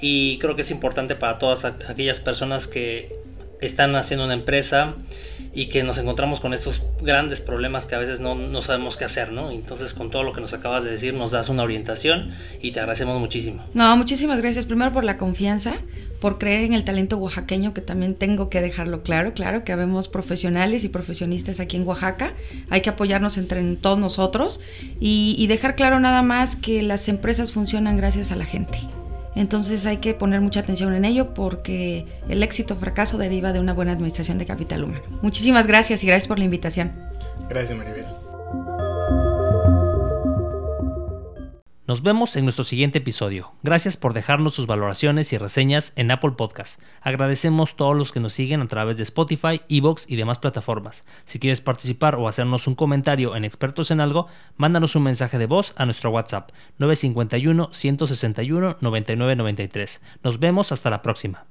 y 0.00 0.38
creo 0.38 0.56
que 0.56 0.62
es 0.62 0.70
importante 0.70 1.14
para 1.14 1.38
todas 1.38 1.64
aquellas 1.64 2.20
personas 2.20 2.66
que 2.66 3.14
están 3.60 3.94
haciendo 3.96 4.24
una 4.24 4.34
empresa 4.34 4.94
y 5.56 5.66
que 5.66 5.82
nos 5.82 5.96
encontramos 5.96 6.38
con 6.38 6.52
estos 6.52 6.82
grandes 7.00 7.40
problemas 7.40 7.86
que 7.86 7.94
a 7.94 7.98
veces 7.98 8.20
no, 8.20 8.34
no, 8.34 8.60
sabemos 8.60 8.98
qué 8.98 9.06
hacer, 9.06 9.32
¿no? 9.32 9.50
Entonces, 9.50 9.94
con 9.94 10.10
todo 10.10 10.22
lo 10.22 10.34
que 10.34 10.42
nos 10.42 10.52
acabas 10.52 10.84
de 10.84 10.90
decir, 10.90 11.14
nos 11.14 11.30
das 11.30 11.48
una 11.48 11.62
orientación 11.62 12.34
y 12.60 12.72
te 12.72 12.80
agradecemos 12.80 13.18
muchísimo. 13.18 13.64
No, 13.72 13.96
muchísimas 13.96 14.42
gracias. 14.42 14.66
Primero 14.66 14.92
por 14.92 15.02
la 15.02 15.16
confianza, 15.16 15.76
por 16.20 16.36
creer 16.36 16.64
en 16.64 16.74
el 16.74 16.84
talento 16.84 17.16
oaxaqueño, 17.16 17.72
que 17.72 17.80
también 17.80 18.14
tengo 18.14 18.50
que 18.50 18.60
dejarlo 18.60 19.02
claro, 19.02 19.32
claro, 19.32 19.64
que 19.64 19.72
habemos 19.72 20.08
profesionales 20.08 20.84
y 20.84 20.90
profesionistas 20.90 21.58
aquí 21.58 21.78
en 21.78 21.88
Oaxaca. 21.88 22.34
Hay 22.68 22.82
que 22.82 22.90
apoyarnos 22.90 23.38
entre 23.38 23.62
todos 23.76 23.98
nosotros 23.98 24.60
y, 25.00 25.36
y 25.38 25.46
dejar 25.46 25.74
claro 25.74 25.98
nada 26.00 26.20
más 26.20 26.54
que 26.54 26.82
las 26.82 27.08
empresas 27.08 27.52
funcionan 27.52 27.96
gracias 27.96 28.30
a 28.30 28.36
la 28.36 28.44
gente. 28.44 28.78
Entonces 29.36 29.86
hay 29.86 29.98
que 29.98 30.14
poner 30.14 30.40
mucha 30.40 30.60
atención 30.60 30.94
en 30.94 31.04
ello 31.04 31.34
porque 31.34 32.06
el 32.28 32.42
éxito 32.42 32.74
o 32.74 32.76
fracaso 32.78 33.18
deriva 33.18 33.52
de 33.52 33.60
una 33.60 33.74
buena 33.74 33.92
administración 33.92 34.38
de 34.38 34.46
capital 34.46 34.82
humano. 34.82 35.04
Muchísimas 35.22 35.66
gracias 35.66 36.02
y 36.02 36.06
gracias 36.06 36.26
por 36.26 36.38
la 36.38 36.46
invitación. 36.46 36.92
Gracias, 37.48 37.78
Maribel. 37.78 38.06
Nos 41.86 42.02
vemos 42.02 42.34
en 42.34 42.44
nuestro 42.44 42.64
siguiente 42.64 42.98
episodio. 42.98 43.52
Gracias 43.62 43.96
por 43.96 44.12
dejarnos 44.12 44.54
sus 44.54 44.66
valoraciones 44.66 45.32
y 45.32 45.38
reseñas 45.38 45.92
en 45.94 46.10
Apple 46.10 46.32
Podcast. 46.32 46.80
Agradecemos 47.00 47.76
todos 47.76 47.96
los 47.96 48.10
que 48.10 48.18
nos 48.18 48.32
siguen 48.32 48.60
a 48.60 48.66
través 48.66 48.96
de 48.96 49.04
Spotify, 49.04 49.60
Evox 49.68 50.04
y 50.08 50.16
demás 50.16 50.38
plataformas. 50.38 51.04
Si 51.26 51.38
quieres 51.38 51.60
participar 51.60 52.16
o 52.16 52.26
hacernos 52.26 52.66
un 52.66 52.74
comentario 52.74 53.36
en 53.36 53.44
Expertos 53.44 53.92
en 53.92 54.00
Algo, 54.00 54.26
mándanos 54.56 54.96
un 54.96 55.04
mensaje 55.04 55.38
de 55.38 55.46
voz 55.46 55.74
a 55.76 55.84
nuestro 55.84 56.10
WhatsApp 56.10 56.50
951 56.78 57.68
161 57.70 58.78
9993. 58.80 60.00
Nos 60.24 60.40
vemos 60.40 60.72
hasta 60.72 60.90
la 60.90 61.02
próxima. 61.02 61.46